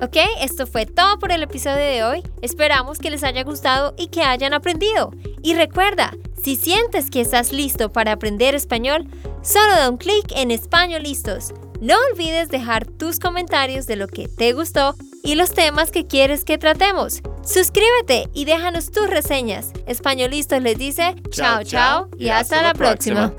Ok, 0.00 0.16
esto 0.40 0.66
fue 0.66 0.84
todo 0.84 1.18
por 1.18 1.32
el 1.32 1.42
episodio 1.42 1.76
de 1.76 2.04
hoy. 2.04 2.22
Esperamos 2.42 2.98
que 2.98 3.10
les 3.10 3.24
haya 3.24 3.44
gustado 3.44 3.94
y 3.96 4.08
que 4.08 4.22
hayan 4.22 4.52
aprendido. 4.52 5.10
Y 5.42 5.54
recuerda, 5.54 6.12
si 6.42 6.56
sientes 6.56 7.10
que 7.10 7.22
estás 7.22 7.50
listo 7.50 7.90
para 7.90 8.12
aprender 8.12 8.54
español, 8.54 9.06
solo 9.42 9.74
da 9.74 9.88
un 9.88 9.96
clic 9.96 10.32
en 10.36 10.50
Español 10.50 11.02
Listos. 11.02 11.54
No 11.80 11.94
olvides 12.12 12.50
dejar 12.50 12.86
tus 12.86 13.18
comentarios 13.18 13.86
de 13.86 13.96
lo 13.96 14.06
que 14.06 14.28
te 14.28 14.52
gustó 14.52 14.94
y 15.26 15.34
los 15.34 15.52
temas 15.52 15.90
que 15.90 16.06
quieres 16.06 16.44
que 16.44 16.56
tratemos. 16.56 17.20
Suscríbete 17.44 18.28
y 18.32 18.44
déjanos 18.44 18.90
tus 18.90 19.10
reseñas. 19.10 19.72
Españolistos 19.86 20.62
les 20.62 20.78
dice 20.78 21.16
chao 21.30 21.62
chao 21.64 22.08
y 22.16 22.28
hasta, 22.28 22.62
la 22.62 22.74
próxima. 22.74 23.32